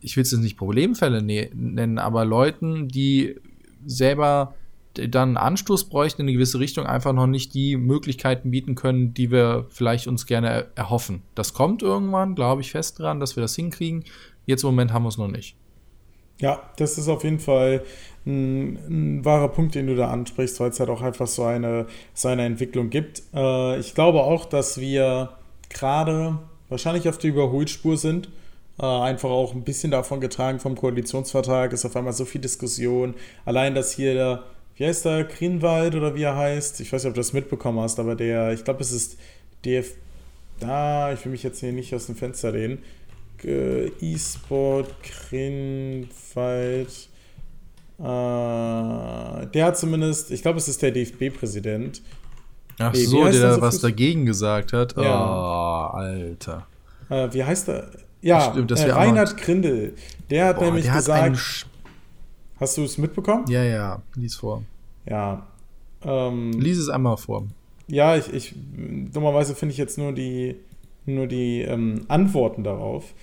ich 0.00 0.16
will 0.16 0.22
es 0.22 0.32
jetzt 0.32 0.40
nicht 0.40 0.56
Problemfälle 0.56 1.22
ne-, 1.22 1.50
nennen, 1.54 1.98
aber 1.98 2.24
Leuten, 2.24 2.88
die 2.88 3.36
selber 3.86 4.54
dann 5.08 5.36
Anstoß 5.36 5.84
bräuchten 5.88 6.22
in 6.22 6.28
eine 6.28 6.34
gewisse 6.34 6.58
Richtung, 6.58 6.86
einfach 6.86 7.12
noch 7.12 7.26
nicht 7.26 7.54
die 7.54 7.76
Möglichkeiten 7.76 8.50
bieten 8.50 8.74
können, 8.74 9.14
die 9.14 9.30
wir 9.30 9.66
vielleicht 9.70 10.06
uns 10.06 10.26
gerne 10.26 10.66
erhoffen. 10.74 11.22
Das 11.34 11.54
kommt 11.54 11.82
irgendwann, 11.82 12.34
glaube 12.34 12.60
ich 12.60 12.70
fest 12.70 12.98
dran, 12.98 13.20
dass 13.20 13.36
wir 13.36 13.42
das 13.42 13.54
hinkriegen. 13.56 14.04
Jetzt 14.46 14.62
im 14.62 14.68
Moment 14.68 14.92
haben 14.92 15.04
wir 15.04 15.08
es 15.08 15.18
noch 15.18 15.28
nicht. 15.28 15.56
Ja, 16.38 16.62
das 16.76 16.98
ist 16.98 17.08
auf 17.08 17.24
jeden 17.24 17.38
Fall 17.38 17.82
ein, 18.26 18.76
ein, 18.88 19.24
wahrer 19.24 19.48
Punkt, 19.48 19.74
den 19.74 19.86
du 19.86 19.96
da 19.96 20.10
ansprichst, 20.10 20.60
weil 20.60 20.70
es 20.70 20.80
halt 20.80 20.90
auch 20.90 21.00
einfach 21.00 21.26
so 21.26 21.44
eine, 21.44 21.86
so 22.12 22.28
eine 22.28 22.44
Entwicklung 22.44 22.90
gibt. 22.90 23.22
Äh, 23.34 23.78
ich 23.78 23.94
glaube 23.94 24.22
auch, 24.22 24.44
dass 24.44 24.78
wir 24.78 25.30
gerade 25.70 26.38
wahrscheinlich 26.68 27.08
auf 27.08 27.18
der 27.18 27.30
Überholspur 27.30 27.96
sind. 27.96 28.28
Äh, 28.78 28.84
einfach 28.84 29.30
auch 29.30 29.54
ein 29.54 29.62
bisschen 29.62 29.90
davon 29.90 30.20
getragen 30.20 30.60
vom 30.60 30.74
Koalitionsvertrag, 30.74 31.72
ist 31.72 31.86
auf 31.86 31.96
einmal 31.96 32.12
so 32.12 32.26
viel 32.26 32.42
Diskussion. 32.42 33.14
Allein, 33.46 33.74
dass 33.74 33.92
hier 33.92 34.42
wie 34.76 34.86
heißt 34.86 35.04
der, 35.04 35.24
Greenwald 35.24 35.94
oder 35.94 36.14
wie 36.14 36.22
er 36.22 36.36
heißt? 36.36 36.80
Ich 36.80 36.92
weiß 36.92 37.02
nicht, 37.02 37.08
ob 37.10 37.14
du 37.14 37.20
das 37.20 37.32
mitbekommen 37.32 37.80
hast, 37.80 37.98
aber 37.98 38.14
der, 38.14 38.52
ich 38.52 38.64
glaube, 38.64 38.82
es 38.82 38.92
ist 38.92 39.18
DF, 39.64 39.94
da, 40.60 41.06
ah, 41.06 41.12
ich 41.12 41.24
will 41.24 41.32
mich 41.32 41.42
jetzt 41.42 41.60
hier 41.60 41.72
nicht 41.72 41.94
aus 41.94 42.06
dem 42.06 42.16
Fenster 42.16 42.52
lehnen. 42.52 42.78
E-Sport, 43.44 44.94
Greenwald, 45.30 46.88
äh, 47.98 49.46
der 49.46 49.64
hat 49.64 49.78
zumindest, 49.78 50.30
ich 50.30 50.42
glaube, 50.42 50.58
es 50.58 50.68
ist 50.68 50.82
der 50.82 50.90
DFB-Präsident. 50.90 52.02
Ach 52.78 52.92
nee, 52.92 53.04
so, 53.04 53.26
der 53.28 53.60
was 53.60 53.80
dagegen 53.80 54.26
gesagt 54.26 54.72
hat. 54.74 54.96
Ja. 54.96 55.92
Oh, 55.92 55.96
Alter. 55.96 56.66
Äh, 57.08 57.28
wie 57.32 57.42
heißt 57.42 57.68
er? 57.68 57.90
Ja, 58.20 58.50
Stimmt, 58.52 58.70
äh, 58.72 58.90
Reinhard 58.90 59.36
Grindel. 59.38 59.94
Der 60.30 60.46
hat 60.46 60.56
Boah, 60.56 60.64
nämlich 60.66 60.84
der 60.84 60.94
gesagt. 60.94 61.66
Hast 62.58 62.76
du 62.76 62.84
es 62.84 62.98
mitbekommen? 62.98 63.44
Ja, 63.48 63.62
ja, 63.62 64.02
lies 64.14 64.36
vor. 64.36 64.62
Ja. 65.04 65.46
Ähm, 66.02 66.52
lies 66.52 66.78
es 66.78 66.88
einmal 66.88 67.16
vor. 67.16 67.46
Ja, 67.88 68.16
ich, 68.16 68.32
ich 68.32 68.54
dummerweise 69.12 69.54
finde 69.54 69.72
ich 69.72 69.78
jetzt 69.78 69.98
nur 69.98 70.12
die, 70.12 70.56
nur 71.04 71.26
die 71.26 71.62
ähm, 71.62 72.04
Antworten 72.08 72.64
darauf. 72.64 73.14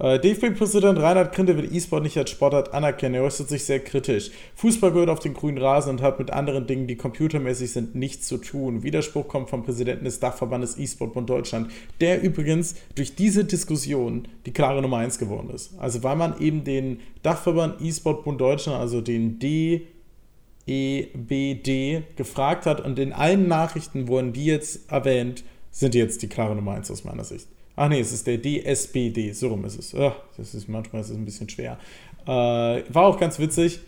Äh, 0.00 0.18
DFB-Präsident 0.18 0.98
Reinhard 0.98 1.32
Krinte 1.32 1.56
will 1.56 1.72
E-Sport 1.72 2.02
nicht 2.02 2.18
als 2.18 2.30
Sportart 2.30 2.74
anerkennen. 2.74 3.14
Er 3.14 3.22
äußert 3.22 3.48
sich 3.48 3.64
sehr 3.64 3.78
kritisch. 3.78 4.32
Fußball 4.56 4.90
gehört 4.90 5.08
auf 5.08 5.20
den 5.20 5.34
grünen 5.34 5.58
Rasen 5.58 5.90
und 5.90 6.02
hat 6.02 6.18
mit 6.18 6.32
anderen 6.32 6.66
Dingen, 6.66 6.88
die 6.88 6.96
computermäßig 6.96 7.70
sind, 7.70 7.94
nichts 7.94 8.26
zu 8.26 8.38
tun. 8.38 8.82
Widerspruch 8.82 9.28
kommt 9.28 9.50
vom 9.50 9.62
Präsidenten 9.62 10.04
des 10.04 10.18
Dachverbandes 10.18 10.76
E-Sport 10.78 11.14
Deutschland, 11.28 11.70
der 12.00 12.22
übrigens 12.22 12.74
durch 12.96 13.14
diese 13.14 13.44
Diskussion 13.44 14.26
die 14.46 14.52
klare 14.52 14.82
Nummer 14.82 14.96
1 14.96 15.18
geworden 15.18 15.50
ist. 15.50 15.78
Also 15.78 16.02
weil 16.02 16.16
man 16.16 16.40
eben 16.40 16.64
den 16.64 16.98
Dachverband 17.22 17.80
E-Sport 17.80 18.24
Deutschland, 18.40 18.80
also 18.80 19.00
den 19.00 19.38
DEBD, 19.38 19.86
gefragt 22.16 22.66
hat 22.66 22.80
und 22.80 22.98
in 22.98 23.12
allen 23.12 23.46
Nachrichten 23.46 24.08
wurden 24.08 24.32
die 24.32 24.46
jetzt 24.46 24.90
erwähnt, 24.90 25.44
sind 25.70 25.94
jetzt 25.94 26.20
die 26.22 26.28
klare 26.28 26.56
Nummer 26.56 26.72
1 26.72 26.90
aus 26.90 27.04
meiner 27.04 27.22
Sicht. 27.22 27.46
Ach 27.76 27.88
nee, 27.88 28.00
es 28.00 28.12
ist 28.12 28.26
der 28.26 28.40
DSBD, 28.40 29.32
so 29.32 29.48
rum 29.48 29.64
ist 29.64 29.78
es. 29.78 29.94
Ach, 29.94 30.14
das 30.36 30.54
ist 30.54 30.68
manchmal 30.68 31.02
ist 31.02 31.10
es 31.10 31.16
ein 31.16 31.24
bisschen 31.24 31.48
schwer. 31.48 31.78
Äh, 32.26 32.28
war 32.28 33.06
auch 33.06 33.18
ganz 33.18 33.38
witzig, 33.38 33.80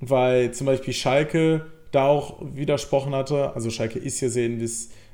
weil 0.00 0.52
zum 0.52 0.66
Beispiel 0.66 0.94
Schalke 0.94 1.66
da 1.92 2.06
auch 2.06 2.38
widersprochen 2.40 3.14
hatte. 3.14 3.54
Also 3.54 3.70
Schalke 3.70 3.98
ist 3.98 4.20
ja 4.20 4.28
sehr, 4.28 4.50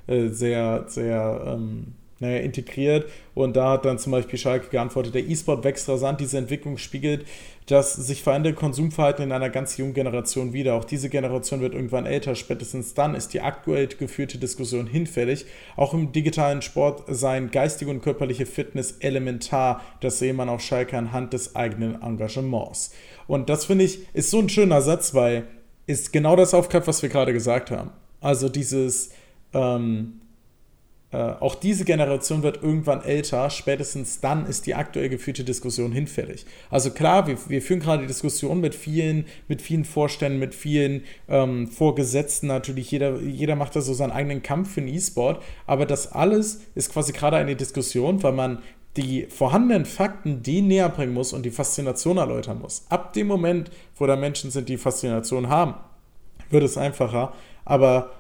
äh, 0.07 0.29
sehr, 0.29 0.85
sehr 0.87 1.45
ähm, 1.47 1.95
naja, 2.21 2.39
integriert. 2.39 3.11
Und 3.35 3.57
da 3.57 3.71
hat 3.71 3.85
dann 3.85 3.99
zum 3.99 4.13
Beispiel 4.13 4.39
Schalke 4.39 4.69
geantwortet, 4.69 5.15
der 5.15 5.29
E-Sport 5.29 5.65
wächst 5.65 5.89
rasant, 5.89 6.21
diese 6.21 6.39
Entwicklung 6.39 6.79
spiegelt 6.79 7.25
das 7.71 7.95
sich 7.95 8.23
veränderte 8.23 8.57
Konsumverhalten 8.57 9.23
in 9.23 9.33
einer 9.33 9.49
ganz 9.49 9.77
jungen 9.77 9.95
Generation 9.95 10.53
wieder. 10.53 10.75
Auch 10.75 10.85
diese 10.85 11.09
Generation 11.09 11.61
wird 11.61 11.75
irgendwann 11.75 12.05
älter. 12.05 12.35
Spätestens 12.35 12.95
dann 12.95 13.15
ist 13.15 13.33
die 13.33 13.43
aktuell 13.43 13.87
geführte 13.87 14.39
Diskussion 14.39 14.89
hinfällig. 14.89 15.47
Auch 15.77 15.95
im 15.95 16.11
digitalen 16.11 16.63
Sport 16.63 17.05
seien 17.07 17.53
geistige 17.53 17.91
und 17.91 18.03
körperliche 18.03 18.45
Fitness 18.45 18.97
elementar. 18.99 19.83
Das 20.01 20.19
sehe 20.19 20.35
man 20.35 20.49
auf 20.49 20.61
Schalke 20.63 20.99
anhand 20.99 21.33
des 21.33 21.55
eigenen 21.55 22.03
Engagements. 22.03 22.93
Und 23.29 23.49
das 23.49 23.67
finde 23.67 23.85
ich 23.85 24.01
ist 24.15 24.31
so 24.31 24.41
ein 24.41 24.49
schöner 24.49 24.83
Satz, 24.83 25.15
weil 25.15 25.45
ist 25.87 26.13
genau 26.13 26.35
das 26.35 26.55
aufgreift, 26.55 26.89
was 26.89 27.03
wir 27.03 27.09
gerade 27.09 27.33
gesagt 27.33 27.71
haben. 27.71 27.91
Also 28.21 28.49
dieses 28.49 29.11
ähm, 29.55 30.20
äh, 31.13 31.17
auch 31.17 31.57
diese 31.57 31.85
Generation 31.85 32.43
wird 32.43 32.63
irgendwann 32.63 33.03
älter, 33.03 33.51
spätestens 33.51 34.21
dann 34.21 34.47
ist 34.47 34.67
die 34.67 34.77
aktuell 34.77 35.09
geführte 35.09 35.43
Diskussion 35.43 35.91
hinfällig. 35.91 36.47
Also 36.71 36.91
klar, 36.91 37.27
wir, 37.27 37.37
wir 37.49 37.63
führen 37.63 37.81
gerade 37.81 38.03
die 38.03 38.07
Diskussion 38.07 38.61
mit 38.61 38.75
vielen, 38.75 39.25
mit 39.49 39.61
vielen 39.61 39.85
Vorständen, 39.85 40.39
mit 40.39 40.55
vielen 40.55 41.03
ähm, 41.29 41.67
Vorgesetzten 41.67 42.47
natürlich, 42.47 42.91
jeder, 42.91 43.19
jeder 43.21 43.57
macht 43.57 43.75
da 43.75 43.81
so 43.81 43.93
seinen 43.93 44.13
eigenen 44.13 44.43
Kampf 44.43 44.75
für 44.75 44.81
den 44.81 44.95
E-Sport, 44.95 45.43
aber 45.67 45.85
das 45.85 46.13
alles 46.13 46.61
ist 46.77 46.93
quasi 46.93 47.13
gerade 47.13 47.37
eine 47.37 47.57
Diskussion, 47.57 48.23
weil 48.23 48.33
man 48.33 48.61
die 48.97 49.27
vorhandenen 49.27 49.85
Fakten 49.85 50.43
die 50.43 50.63
näher 50.63 50.89
bringen 50.89 51.15
muss 51.15 51.33
und 51.33 51.45
die 51.45 51.51
Faszination 51.51 52.19
erläutern 52.19 52.61
muss. 52.61 52.85
Ab 52.89 53.13
dem 53.13 53.27
Moment, 53.27 53.71
wo 53.97 54.07
da 54.07 54.17
Menschen 54.17 54.51
sind, 54.51 54.69
die 54.69 54.79
Faszination 54.79 55.49
haben, 55.49 55.75
wird 56.51 56.65
es 56.65 56.77
einfacher. 56.77 57.33
Aber 57.65 58.11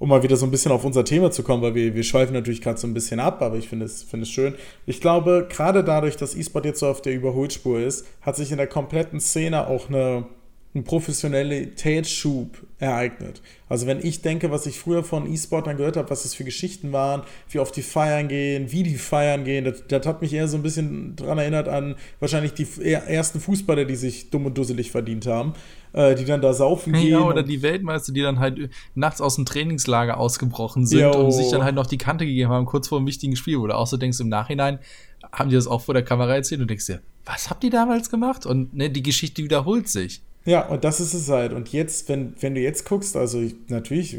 um 0.00 0.08
mal 0.08 0.22
wieder 0.22 0.36
so 0.36 0.46
ein 0.46 0.50
bisschen 0.50 0.72
auf 0.72 0.84
unser 0.84 1.04
Thema 1.04 1.30
zu 1.30 1.42
kommen, 1.42 1.62
weil 1.62 1.74
wir, 1.74 1.94
wir 1.94 2.02
schweifen 2.02 2.32
natürlich 2.32 2.62
gerade 2.62 2.80
so 2.80 2.86
ein 2.86 2.94
bisschen 2.94 3.20
ab, 3.20 3.42
aber 3.42 3.56
ich 3.56 3.68
finde 3.68 3.84
es, 3.84 4.02
find 4.02 4.22
es 4.22 4.30
schön. 4.30 4.54
Ich 4.86 5.00
glaube, 5.00 5.46
gerade 5.48 5.84
dadurch, 5.84 6.16
dass 6.16 6.34
E-Sport 6.34 6.64
jetzt 6.64 6.80
so 6.80 6.88
auf 6.88 7.02
der 7.02 7.14
Überholspur 7.14 7.78
ist, 7.78 8.06
hat 8.22 8.34
sich 8.34 8.50
in 8.50 8.56
der 8.56 8.66
kompletten 8.66 9.20
Szene 9.20 9.68
auch 9.68 9.88
eine 9.88 10.24
ein 10.72 10.84
Professionalitätsschub 10.84 12.64
ereignet. 12.78 13.42
Also 13.68 13.88
wenn 13.88 14.04
ich 14.04 14.22
denke, 14.22 14.52
was 14.52 14.66
ich 14.66 14.78
früher 14.78 15.02
von 15.02 15.30
E-Sportern 15.30 15.76
gehört 15.76 15.96
habe, 15.96 16.08
was 16.10 16.22
das 16.22 16.34
für 16.34 16.44
Geschichten 16.44 16.92
waren, 16.92 17.22
wie 17.48 17.58
oft 17.58 17.74
die 17.74 17.82
feiern 17.82 18.28
gehen, 18.28 18.70
wie 18.70 18.84
die 18.84 18.94
feiern 18.94 19.44
gehen, 19.44 19.64
das, 19.64 19.82
das 19.88 20.06
hat 20.06 20.22
mich 20.22 20.32
eher 20.32 20.46
so 20.46 20.56
ein 20.56 20.62
bisschen 20.62 21.16
daran 21.16 21.38
erinnert 21.38 21.68
an 21.68 21.96
wahrscheinlich 22.20 22.54
die 22.54 22.66
ersten 22.84 23.40
Fußballer, 23.40 23.84
die 23.84 23.96
sich 23.96 24.30
dumm 24.30 24.46
und 24.46 24.56
dusselig 24.56 24.92
verdient 24.92 25.26
haben, 25.26 25.54
äh, 25.92 26.14
die 26.14 26.24
dann 26.24 26.40
da 26.40 26.52
saufen 26.52 26.92
gehen. 26.92 27.08
Ja, 27.08 27.20
oder 27.20 27.42
die 27.42 27.62
Weltmeister, 27.62 28.12
die 28.12 28.22
dann 28.22 28.38
halt 28.38 28.70
nachts 28.94 29.20
aus 29.20 29.34
dem 29.34 29.46
Trainingslager 29.46 30.18
ausgebrochen 30.18 30.86
sind 30.86 31.00
jo. 31.00 31.10
und 31.10 31.32
sich 31.32 31.50
dann 31.50 31.64
halt 31.64 31.74
noch 31.74 31.86
die 31.86 31.98
Kante 31.98 32.26
gegeben 32.26 32.50
haben, 32.50 32.64
kurz 32.64 32.86
vor 32.86 32.98
einem 32.98 33.08
wichtigen 33.08 33.34
Spiel, 33.34 33.58
wo 33.58 33.66
du 33.66 33.74
auch 33.76 33.88
so 33.88 33.96
denkst, 33.96 34.20
im 34.20 34.28
Nachhinein 34.28 34.78
haben 35.32 35.50
die 35.50 35.56
das 35.56 35.66
auch 35.66 35.80
vor 35.80 35.94
der 35.94 36.04
Kamera 36.04 36.36
erzählt 36.36 36.60
und 36.60 36.70
denkst 36.70 36.86
dir, 36.86 37.00
was 37.24 37.50
habt 37.50 37.64
ihr 37.64 37.70
damals 37.70 38.08
gemacht? 38.08 38.46
Und 38.46 38.74
ne, 38.74 38.88
die 38.88 39.02
Geschichte 39.02 39.42
wiederholt 39.42 39.88
sich. 39.88 40.22
Ja, 40.46 40.66
und 40.66 40.84
das 40.84 41.00
ist 41.00 41.12
es 41.14 41.28
halt. 41.28 41.52
Und 41.52 41.70
jetzt, 41.72 42.08
wenn, 42.08 42.34
wenn 42.40 42.54
du 42.54 42.60
jetzt 42.60 42.84
guckst, 42.86 43.16
also 43.16 43.40
ich, 43.40 43.54
natürlich 43.68 44.16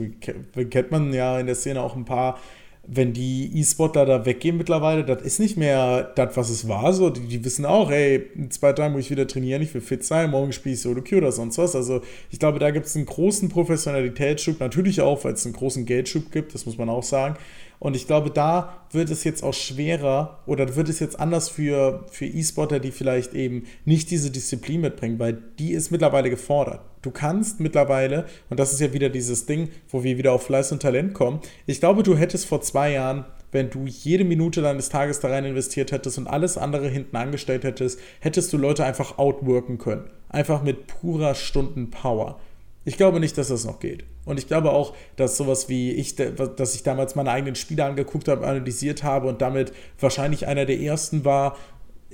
kennt 0.70 0.92
man 0.92 1.14
ja 1.14 1.40
in 1.40 1.48
der 1.48 1.56
Szene 1.56 1.82
auch 1.82 1.96
ein 1.96 2.06
paar, 2.06 2.40
wenn 2.88 3.14
die 3.14 3.52
E-Sportler 3.60 4.06
da 4.06 4.26
weggehen 4.26 4.58
mittlerweile, 4.58 5.04
das 5.04 5.22
ist 5.22 5.40
nicht 5.40 5.58
mehr 5.58 6.04
das, 6.16 6.36
was 6.38 6.50
es 6.50 6.68
war. 6.68 6.94
So, 6.94 7.10
die, 7.10 7.22
die 7.22 7.44
wissen 7.44 7.66
auch, 7.66 7.90
hey, 7.90 8.28
in 8.36 8.52
zwei 8.52 8.74
Tagen 8.74 8.94
muss 8.94 9.06
ich 9.06 9.12
wieder 9.12 9.28
trainieren, 9.28 9.62
ich 9.62 9.74
will 9.74 9.82
fit 9.82 10.04
sein, 10.04 10.30
morgen 10.32 10.52
spiele 10.52 10.76
ich 10.76 10.82
Solo 10.82 11.02
Q 11.02 11.18
oder 11.18 11.32
sonst 11.32 11.58
was. 11.58 11.76
Also 11.76 12.02
ich 12.32 12.40
glaube, 12.40 12.60
da 12.60 12.72
gibt 12.72 12.86
es 12.86 12.96
einen 12.96 13.06
großen 13.06 13.50
Professionalitätsschub, 13.50 14.60
natürlich 14.60 15.02
auch, 15.02 15.24
weil 15.24 15.34
es 15.34 15.46
einen 15.46 15.56
großen 15.56 15.86
Geldschub 15.86 16.32
gibt, 16.32 16.54
das 16.54 16.66
muss 16.66 16.78
man 16.78 16.90
auch 16.90 17.04
sagen. 17.04 17.36
Und 17.82 17.96
ich 17.96 18.06
glaube, 18.06 18.30
da 18.30 18.86
wird 18.92 19.10
es 19.10 19.24
jetzt 19.24 19.44
auch 19.44 19.56
schwerer 19.56 20.44
oder 20.46 20.76
wird 20.76 20.88
es 20.88 21.00
jetzt 21.00 21.20
anders 21.20 21.50
für, 21.50 22.06
für 22.12 22.28
E-Sportler, 22.28 22.80
die 22.80 22.92
vielleicht 22.92 23.34
eben 23.34 23.64
nicht 23.86 24.12
diese 24.12 24.30
Disziplin 24.30 24.82
mitbringen, 24.82 25.18
weil 25.18 25.42
die 25.58 25.72
ist 25.72 25.90
mittlerweile 25.90 26.30
gefordert. 26.30 26.82
Du 27.02 27.10
kannst 27.10 27.60
mittlerweile, 27.60 28.28
und 28.52 28.60
das 28.60 28.72
ist 28.72 28.82
ja 28.82 28.94
wieder 28.94 29.10
dieses 29.10 29.48
Ding, 29.48 29.70
wo 29.90 30.04
wir 30.04 30.20
wieder 30.20 30.32
auf 30.32 30.44
Fleiß 30.44 30.72
und 30.72 30.84
Talent 30.84 31.16
kommen, 31.16 31.40
ich 31.66 31.80
glaube, 31.80 32.04
du 32.04 32.16
hättest 32.16 32.46
vor 32.46 32.62
zwei 32.62 32.92
Jahren 32.92 33.26
wenn 33.52 33.70
du 33.70 33.86
jede 33.86 34.24
Minute 34.24 34.62
deines 34.62 34.88
Tages 34.88 35.20
da 35.20 35.28
rein 35.28 35.44
investiert 35.44 35.92
hättest 35.92 36.18
und 36.18 36.28
alles 36.28 36.58
andere 36.58 36.88
hinten 36.88 37.18
angestellt 37.18 37.66
hättest, 37.66 38.00
hättest 38.22 38.54
du 38.54 38.58
Leute 38.58 38.86
einfach 38.86 39.18
outworken 39.18 39.78
können. 39.78 40.10
Einfach 40.30 40.64
mit 40.64 40.88
purer 40.88 41.36
Stundenpower. 41.36 42.40
Ich 42.84 42.98
glaube 42.98 43.20
nicht, 43.20 43.38
dass 43.38 43.50
das 43.50 43.66
noch 43.66 43.80
geht. 43.80 44.06
Und 44.26 44.40
ich 44.40 44.48
glaube 44.48 44.72
auch, 44.72 44.96
dass 45.16 45.38
sowas 45.38 45.70
wie 45.70 45.92
ich, 45.92 46.16
dass 46.16 46.76
ich 46.76 46.84
damals 46.84 47.16
meine 47.16 47.32
eigenen 47.32 47.56
Spiele 47.56 47.86
angeguckt 47.86 48.28
habe, 48.28 48.48
analysiert 48.48 49.04
habe 49.04 49.28
und 49.28 49.42
damit 49.42 49.72
wahrscheinlich 50.00 50.48
einer 50.48 50.66
der 50.66 50.80
ersten 50.80 51.24
war, 51.24 51.58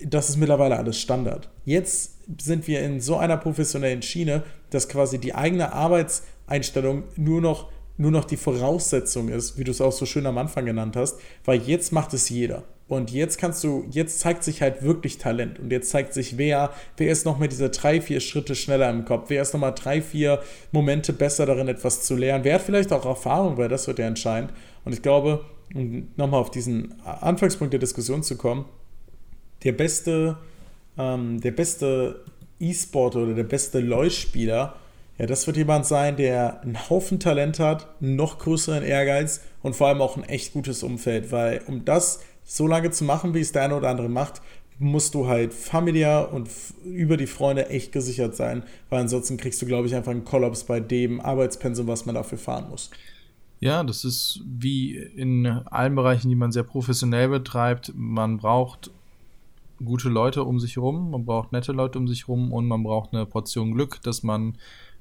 das 0.03 0.29
ist 0.29 0.37
mittlerweile 0.37 0.77
alles 0.77 0.99
Standard. 0.99 1.49
Jetzt 1.65 2.17
sind 2.41 2.67
wir 2.67 2.81
in 2.81 2.99
so 2.99 3.17
einer 3.17 3.37
professionellen 3.37 4.01
Schiene, 4.01 4.43
dass 4.69 4.89
quasi 4.89 5.17
die 5.19 5.33
eigene 5.33 5.71
Arbeitseinstellung 5.71 7.03
nur 7.15 7.41
noch, 7.41 7.71
nur 7.97 8.11
noch 8.11 8.25
die 8.25 8.37
Voraussetzung 8.37 9.29
ist, 9.29 9.57
wie 9.57 9.63
du 9.63 9.71
es 9.71 9.81
auch 9.81 9.93
so 9.93 10.05
schön 10.05 10.25
am 10.25 10.37
Anfang 10.37 10.65
genannt 10.65 10.95
hast, 10.95 11.19
weil 11.45 11.61
jetzt 11.61 11.93
macht 11.93 12.13
es 12.13 12.29
jeder. 12.29 12.63
Und 12.87 13.11
jetzt 13.11 13.37
kannst 13.37 13.63
du, 13.65 13.85
jetzt 13.91 14.19
zeigt 14.21 14.43
sich 14.43 14.61
halt 14.61 14.81
wirklich 14.81 15.17
Talent. 15.17 15.59
Und 15.59 15.71
jetzt 15.71 15.89
zeigt 15.89 16.13
sich, 16.13 16.37
wer, 16.37 16.71
wer 16.95 17.11
ist 17.11 17.25
noch 17.25 17.37
mit 17.37 17.51
dieser 17.51 17.69
drei, 17.69 17.99
vier 17.99 18.21
Schritte 18.21 18.55
schneller 18.55 18.89
im 18.89 19.03
Kopf? 19.03 19.25
Wer 19.27 19.41
ist 19.41 19.53
noch 19.53 19.59
mal 19.59 19.71
drei, 19.71 20.01
vier 20.01 20.41
Momente 20.71 21.11
besser 21.11 21.45
darin, 21.45 21.67
etwas 21.67 22.03
zu 22.03 22.15
lernen? 22.15 22.45
Wer 22.45 22.55
hat 22.55 22.61
vielleicht 22.61 22.93
auch 22.93 23.05
Erfahrung, 23.05 23.57
weil 23.57 23.67
das 23.67 23.87
wird 23.87 23.99
ja 23.99 24.07
entscheidend. 24.07 24.53
Und 24.85 24.93
ich 24.93 25.01
glaube, 25.01 25.43
um 25.75 26.07
nochmal 26.15 26.39
auf 26.39 26.49
diesen 26.51 26.95
Anfangspunkt 27.03 27.73
der 27.73 27.79
Diskussion 27.79 28.23
zu 28.23 28.37
kommen, 28.37 28.63
der 29.65 29.73
beste, 29.73 30.37
ähm, 30.97 31.41
der 31.41 31.51
beste 31.51 32.23
E-Sporter 32.59 33.19
oder 33.19 33.33
der 33.33 33.43
beste 33.43 33.79
LoL-Spieler, 33.79 34.75
ja, 35.17 35.25
das 35.25 35.47
wird 35.47 35.57
jemand 35.57 35.85
sein, 35.85 36.15
der 36.15 36.61
einen 36.61 36.89
Haufen 36.89 37.19
Talent 37.19 37.59
hat, 37.59 37.87
noch 37.99 38.37
größeren 38.37 38.83
Ehrgeiz 38.83 39.41
und 39.63 39.75
vor 39.75 39.87
allem 39.87 40.01
auch 40.01 40.15
ein 40.15 40.23
echt 40.23 40.53
gutes 40.53 40.83
Umfeld, 40.83 41.31
weil 41.31 41.61
um 41.67 41.85
das 41.85 42.21
so 42.47 42.65
lange 42.65 42.89
zu 42.91 43.03
machen, 43.03 43.33
wie 43.33 43.41
es 43.41 43.51
der 43.51 43.63
eine 43.63 43.75
oder 43.75 43.89
andere 43.89 44.09
macht, 44.09 44.41
musst 44.79 45.13
du 45.15 45.27
halt 45.27 45.53
familiär 45.53 46.29
und 46.31 46.49
über 46.85 47.17
die 47.17 47.27
Freunde 47.27 47.69
echt 47.69 47.91
gesichert 47.91 48.35
sein, 48.35 48.63
weil 48.89 49.01
ansonsten 49.01 49.37
kriegst 49.37 49.61
du, 49.61 49.65
glaube 49.65 49.87
ich, 49.87 49.95
einfach 49.95 50.11
einen 50.11 50.23
Kollaps 50.23 50.63
bei 50.63 50.79
dem 50.79 51.19
Arbeitspensum, 51.19 51.87
was 51.87 52.05
man 52.05 52.15
dafür 52.15 52.37
fahren 52.37 52.69
muss. 52.69 52.89
Ja, 53.59 53.83
das 53.83 54.05
ist 54.05 54.41
wie 54.45 54.95
in 54.95 55.47
allen 55.47 55.95
Bereichen, 55.95 56.29
die 56.29 56.35
man 56.35 56.51
sehr 56.51 56.63
professionell 56.63 57.27
betreibt. 57.27 57.91
Man 57.95 58.37
braucht 58.37 58.91
gute 59.83 60.09
Leute 60.09 60.43
um 60.43 60.59
sich 60.59 60.75
herum, 60.75 61.11
man 61.11 61.25
braucht 61.25 61.51
nette 61.51 61.71
Leute 61.71 61.99
um 61.99 62.07
sich 62.07 62.27
herum 62.27 62.53
und 62.53 62.67
man 62.67 62.83
braucht 62.83 63.13
eine 63.13 63.25
Portion 63.25 63.73
Glück, 63.73 64.01
dass 64.03 64.23
man 64.23 64.57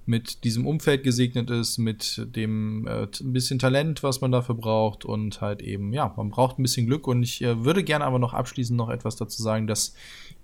mit 0.06 0.44
diesem 0.44 0.66
Umfeld 0.66 1.02
gesegnet 1.02 1.50
ist, 1.50 1.78
mit 1.78 2.24
dem 2.36 2.86
äh, 2.86 3.08
ein 3.20 3.32
bisschen 3.32 3.58
Talent, 3.58 4.02
was 4.02 4.20
man 4.20 4.30
dafür 4.30 4.54
braucht 4.54 5.04
und 5.04 5.40
halt 5.40 5.62
eben, 5.62 5.92
ja, 5.92 6.14
man 6.16 6.30
braucht 6.30 6.58
ein 6.58 6.62
bisschen 6.62 6.86
Glück 6.86 7.08
und 7.08 7.22
ich 7.24 7.42
äh, 7.42 7.64
würde 7.64 7.82
gerne 7.82 8.04
aber 8.04 8.20
noch 8.20 8.32
abschließend 8.32 8.76
noch 8.76 8.88
etwas 8.88 9.16
dazu 9.16 9.42
sagen, 9.42 9.66
dass 9.66 9.94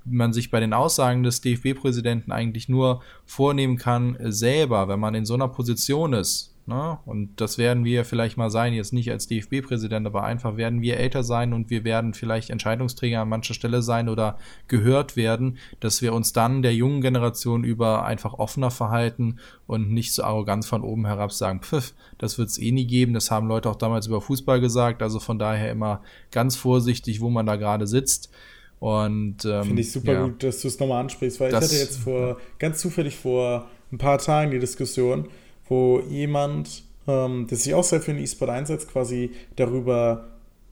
man 0.05 0.33
sich 0.33 0.51
bei 0.51 0.59
den 0.59 0.73
Aussagen 0.73 1.23
des 1.23 1.41
DFB-Präsidenten 1.43 2.33
eigentlich 2.33 2.69
nur 2.69 3.03
vornehmen 3.25 3.77
kann, 3.77 4.17
selber, 4.21 4.89
wenn 4.89 4.99
man 4.99 5.15
in 5.15 5.25
so 5.25 5.35
einer 5.35 5.49
Position 5.49 6.13
ist, 6.13 6.52
Ne? 6.65 6.99
Und 7.07 7.41
das 7.41 7.59
werden 7.59 7.85
wir 7.85 8.05
vielleicht 8.05 8.37
mal 8.37 8.51
sein, 8.51 8.73
jetzt 8.73 8.93
nicht 8.93 9.11
als 9.11 9.27
DFB-Präsident, 9.27 10.07
aber 10.07 10.23
einfach 10.23 10.57
werden 10.57 10.81
wir 10.81 10.97
älter 10.97 11.25
sein 11.25 11.53
und 11.53 11.71
wir 11.71 11.83
werden 11.83 12.15
vielleicht 12.15 12.51
Entscheidungsträger 12.51 13.21
an 13.21 13.29
mancher 13.29 13.55
Stelle 13.55 13.83
sein 13.83 14.09
oder 14.09 14.39
gehört 14.69 15.17
werden, 15.17 15.59
dass 15.81 16.03
wir 16.03 16.13
uns 16.13 16.33
dann 16.33 16.63
der 16.63 16.75
jungen 16.75 17.01
Generation 17.01 17.65
über 17.65 18.05
einfach 18.05 18.35
offener 18.35 18.71
verhalten 18.71 19.39
und 19.67 19.91
nicht 19.91 20.13
so 20.13 20.23
arrogant 20.23 20.65
von 20.65 20.83
oben 20.83 21.07
herab 21.07 21.33
sagen, 21.33 21.63
pfiff, 21.63 21.95
das 22.19 22.39
wird 22.39 22.51
es 22.51 22.59
eh 22.59 22.71
nie 22.71 22.87
geben. 22.87 23.13
Das 23.13 23.33
haben 23.33 23.49
Leute 23.49 23.69
auch 23.69 23.77
damals 23.77 24.07
über 24.07 24.21
Fußball 24.21 24.61
gesagt. 24.61 25.03
Also 25.03 25.19
von 25.19 25.41
daher 25.41 25.71
immer 25.73 26.03
ganz 26.31 26.55
vorsichtig, 26.55 27.21
wo 27.21 27.29
man 27.29 27.47
da 27.47 27.57
gerade 27.57 27.89
sitzt. 27.89 28.31
Und 28.79 29.45
ähm, 29.45 29.65
finde 29.65 29.83
ich 29.83 29.93
super 29.93 30.13
ja, 30.13 30.25
gut, 30.25 30.43
dass 30.43 30.61
du 30.61 30.69
es 30.69 30.79
nochmal 30.79 31.03
ansprichst, 31.03 31.39
weil 31.41 31.51
ich 31.51 31.55
hatte 31.55 31.77
jetzt 31.77 31.99
vor 31.99 32.39
ganz 32.59 32.81
zufällig 32.81 33.17
vor 33.17 33.69
ein 33.93 33.99
paar 33.99 34.19
Tagen 34.19 34.51
die 34.51 34.59
Diskussion, 34.59 35.29
wo 35.73 36.01
jemand, 36.11 36.85
ähm, 37.09 37.47
der 37.49 37.57
sich 37.57 37.73
auch 37.73 37.85
sehr 37.85 38.03
für 38.03 38.13
den 38.13 38.23
E-Sport 38.23 38.51
einsetzt, 38.51 38.93
quasi 38.93 39.31
darüber 39.57 40.29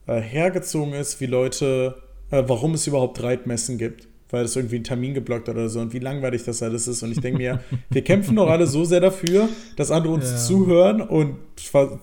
äh, 0.06 0.20
hergezogen 0.20 0.92
ist, 0.92 1.20
wie 1.20 1.26
Leute, 1.26 1.96
äh, 2.30 2.42
warum 2.46 2.74
es 2.74 2.86
überhaupt 2.86 3.22
Reitmessen 3.22 3.78
gibt 3.78 4.10
weil 4.32 4.44
das 4.44 4.56
irgendwie 4.56 4.76
einen 4.76 4.84
Termin 4.84 5.14
geblockt 5.14 5.48
hat 5.48 5.56
oder 5.56 5.68
so 5.68 5.80
und 5.80 5.92
wie 5.92 5.98
langweilig 5.98 6.44
das 6.44 6.62
alles 6.62 6.86
ist. 6.86 7.02
Und 7.02 7.10
ich 7.10 7.20
denke 7.20 7.38
mir, 7.38 7.60
wir 7.90 8.04
kämpfen 8.04 8.36
doch 8.36 8.48
alle 8.48 8.68
so 8.68 8.84
sehr 8.84 9.00
dafür, 9.00 9.48
dass 9.76 9.90
andere 9.90 10.12
uns 10.12 10.30
ja. 10.30 10.36
zuhören 10.36 11.00
und 11.00 11.36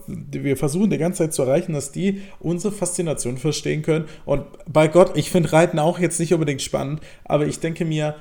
wir 0.05 0.57
versuchen 0.57 0.89
die 0.89 0.97
ganze 0.97 1.23
Zeit 1.23 1.33
zu 1.33 1.43
erreichen, 1.43 1.73
dass 1.73 1.91
die 1.91 2.21
unsere 2.39 2.73
Faszination 2.73 3.37
verstehen 3.37 3.81
können. 3.81 4.05
Und 4.25 4.43
bei 4.71 4.87
Gott, 4.87 5.17
ich 5.17 5.31
finde 5.31 5.53
Reiten 5.53 5.79
auch 5.79 5.99
jetzt 5.99 6.19
nicht 6.19 6.33
unbedingt 6.33 6.61
spannend, 6.61 7.01
aber 7.23 7.47
ich 7.47 7.59
denke 7.59 7.85
mir, 7.85 8.15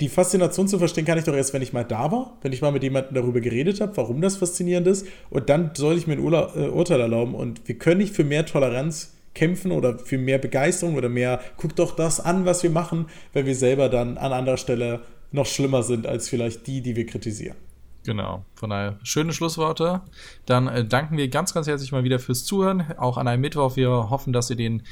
die 0.00 0.08
Faszination 0.08 0.66
zu 0.66 0.78
verstehen 0.78 1.04
kann 1.04 1.18
ich 1.18 1.24
doch 1.24 1.34
erst, 1.34 1.52
wenn 1.52 1.62
ich 1.62 1.72
mal 1.72 1.84
da 1.84 2.10
war, 2.10 2.38
wenn 2.42 2.52
ich 2.52 2.62
mal 2.62 2.72
mit 2.72 2.82
jemandem 2.82 3.14
darüber 3.14 3.40
geredet 3.40 3.80
habe, 3.80 3.96
warum 3.96 4.20
das 4.20 4.36
faszinierend 4.36 4.86
ist. 4.86 5.06
Und 5.28 5.48
dann 5.48 5.72
soll 5.74 5.98
ich 5.98 6.06
mir 6.06 6.14
ein 6.14 6.20
Urla 6.20 6.52
äh, 6.56 6.68
Urteil 6.68 7.00
erlauben. 7.00 7.34
Und 7.34 7.68
wir 7.68 7.76
können 7.76 7.98
nicht 7.98 8.14
für 8.14 8.24
mehr 8.24 8.46
Toleranz 8.46 9.16
kämpfen 9.34 9.72
oder 9.72 9.98
für 9.98 10.18
mehr 10.18 10.38
Begeisterung 10.38 10.96
oder 10.96 11.08
mehr, 11.08 11.40
guck 11.56 11.76
doch 11.76 11.94
das 11.94 12.18
an, 12.18 12.46
was 12.46 12.62
wir 12.62 12.70
machen, 12.70 13.06
wenn 13.32 13.46
wir 13.46 13.54
selber 13.54 13.88
dann 13.88 14.18
an 14.18 14.32
anderer 14.32 14.56
Stelle 14.56 15.00
noch 15.30 15.46
schlimmer 15.46 15.82
sind 15.82 16.06
als 16.06 16.28
vielleicht 16.28 16.66
die, 16.66 16.82
die 16.82 16.96
wir 16.96 17.06
kritisieren. 17.06 17.56
Genau, 18.04 18.44
von 18.54 18.70
daher 18.70 18.98
schöne 19.02 19.32
Schlussworte. 19.32 20.00
Dann 20.46 20.68
äh, 20.68 20.84
danken 20.84 21.16
wir 21.16 21.28
ganz, 21.28 21.52
ganz 21.52 21.66
herzlich 21.66 21.92
mal 21.92 22.02
wieder 22.02 22.18
fürs 22.18 22.44
Zuhören, 22.44 22.84
auch 22.96 23.18
an 23.18 23.28
einem 23.28 23.42
Mittwoch. 23.42 23.76
Wir 23.76 23.90
hoffen, 24.10 24.32
dass 24.32 24.48
ihr 24.50 24.56
den 24.56 24.82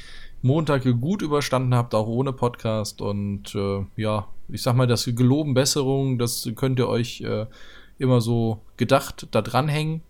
Montag 0.41 0.83
gut 1.01 1.21
überstanden 1.21 1.73
habt, 1.73 1.95
auch 1.95 2.07
ohne 2.07 2.33
Podcast. 2.33 3.01
Und 3.01 3.55
äh, 3.55 3.83
ja, 3.95 4.27
ich 4.51 4.61
sag 4.61 4.75
mal, 4.75 4.87
das 4.87 5.05
Geloben 5.05 5.53
Besserung, 5.53 6.17
das 6.17 6.49
könnt 6.55 6.79
ihr 6.79 6.87
euch 6.87 7.21
äh, 7.21 7.45
immer 7.97 8.21
so 8.21 8.61
gedacht 8.77 9.27
da 9.31 9.41
dranhängen. 9.41 10.01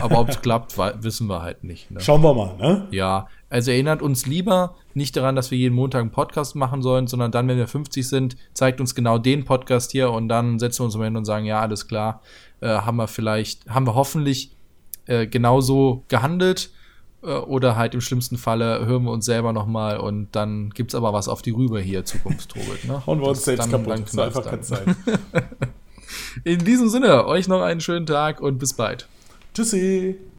Aber 0.00 0.20
ob 0.20 0.28
es 0.28 0.40
klappt, 0.42 0.76
wissen 0.78 1.28
wir 1.28 1.42
halt 1.42 1.62
nicht. 1.62 1.90
Ne? 1.90 2.00
Schauen 2.00 2.22
wir 2.22 2.34
mal, 2.34 2.56
ne? 2.56 2.88
Ja, 2.90 3.28
also 3.48 3.70
erinnert 3.70 4.02
uns 4.02 4.26
lieber 4.26 4.74
nicht 4.94 5.16
daran, 5.16 5.36
dass 5.36 5.50
wir 5.50 5.58
jeden 5.58 5.74
Montag 5.74 6.00
einen 6.00 6.10
Podcast 6.10 6.56
machen 6.56 6.82
sollen, 6.82 7.06
sondern 7.06 7.30
dann, 7.30 7.46
wenn 7.46 7.56
wir 7.56 7.68
50 7.68 8.08
sind, 8.08 8.36
zeigt 8.52 8.80
uns 8.80 8.94
genau 8.94 9.18
den 9.18 9.44
Podcast 9.44 9.92
hier 9.92 10.10
und 10.10 10.28
dann 10.28 10.58
setzen 10.58 10.80
wir 10.80 10.84
uns 10.86 10.96
am 10.96 11.02
Ende 11.02 11.18
und 11.18 11.24
sagen, 11.24 11.46
ja, 11.46 11.60
alles 11.60 11.86
klar, 11.86 12.20
äh, 12.60 12.68
haben 12.68 12.96
wir 12.96 13.06
vielleicht, 13.06 13.68
haben 13.68 13.86
wir 13.86 13.94
hoffentlich 13.94 14.50
äh, 15.06 15.26
genauso 15.26 16.04
gehandelt 16.08 16.70
oder 17.22 17.76
halt 17.76 17.94
im 17.94 18.00
schlimmsten 18.00 18.38
Falle 18.38 18.86
hören 18.86 19.04
wir 19.04 19.10
uns 19.10 19.26
selber 19.26 19.52
nochmal 19.52 19.98
und 19.98 20.28
dann 20.32 20.70
gibt 20.70 20.92
es 20.92 20.94
aber 20.94 21.12
was 21.12 21.28
auf 21.28 21.42
die 21.42 21.50
Rübe 21.50 21.80
hier, 21.80 22.04
Zukunftstobit. 22.04 22.84
Ne? 22.86 23.02
Und 23.06 23.20
wir 23.20 23.28
uns 23.28 23.44
selbst 23.44 23.70
kaputt, 23.70 23.88
dann, 23.88 24.04
dann 24.12 24.26
einfach 24.26 24.44
keine 24.44 24.62
Zeit. 24.62 24.86
In 26.44 26.64
diesem 26.64 26.88
Sinne, 26.88 27.26
euch 27.26 27.48
noch 27.48 27.60
einen 27.62 27.80
schönen 27.80 28.06
Tag 28.06 28.40
und 28.40 28.58
bis 28.58 28.74
bald. 28.74 29.06
Tschüssi. 29.54 30.16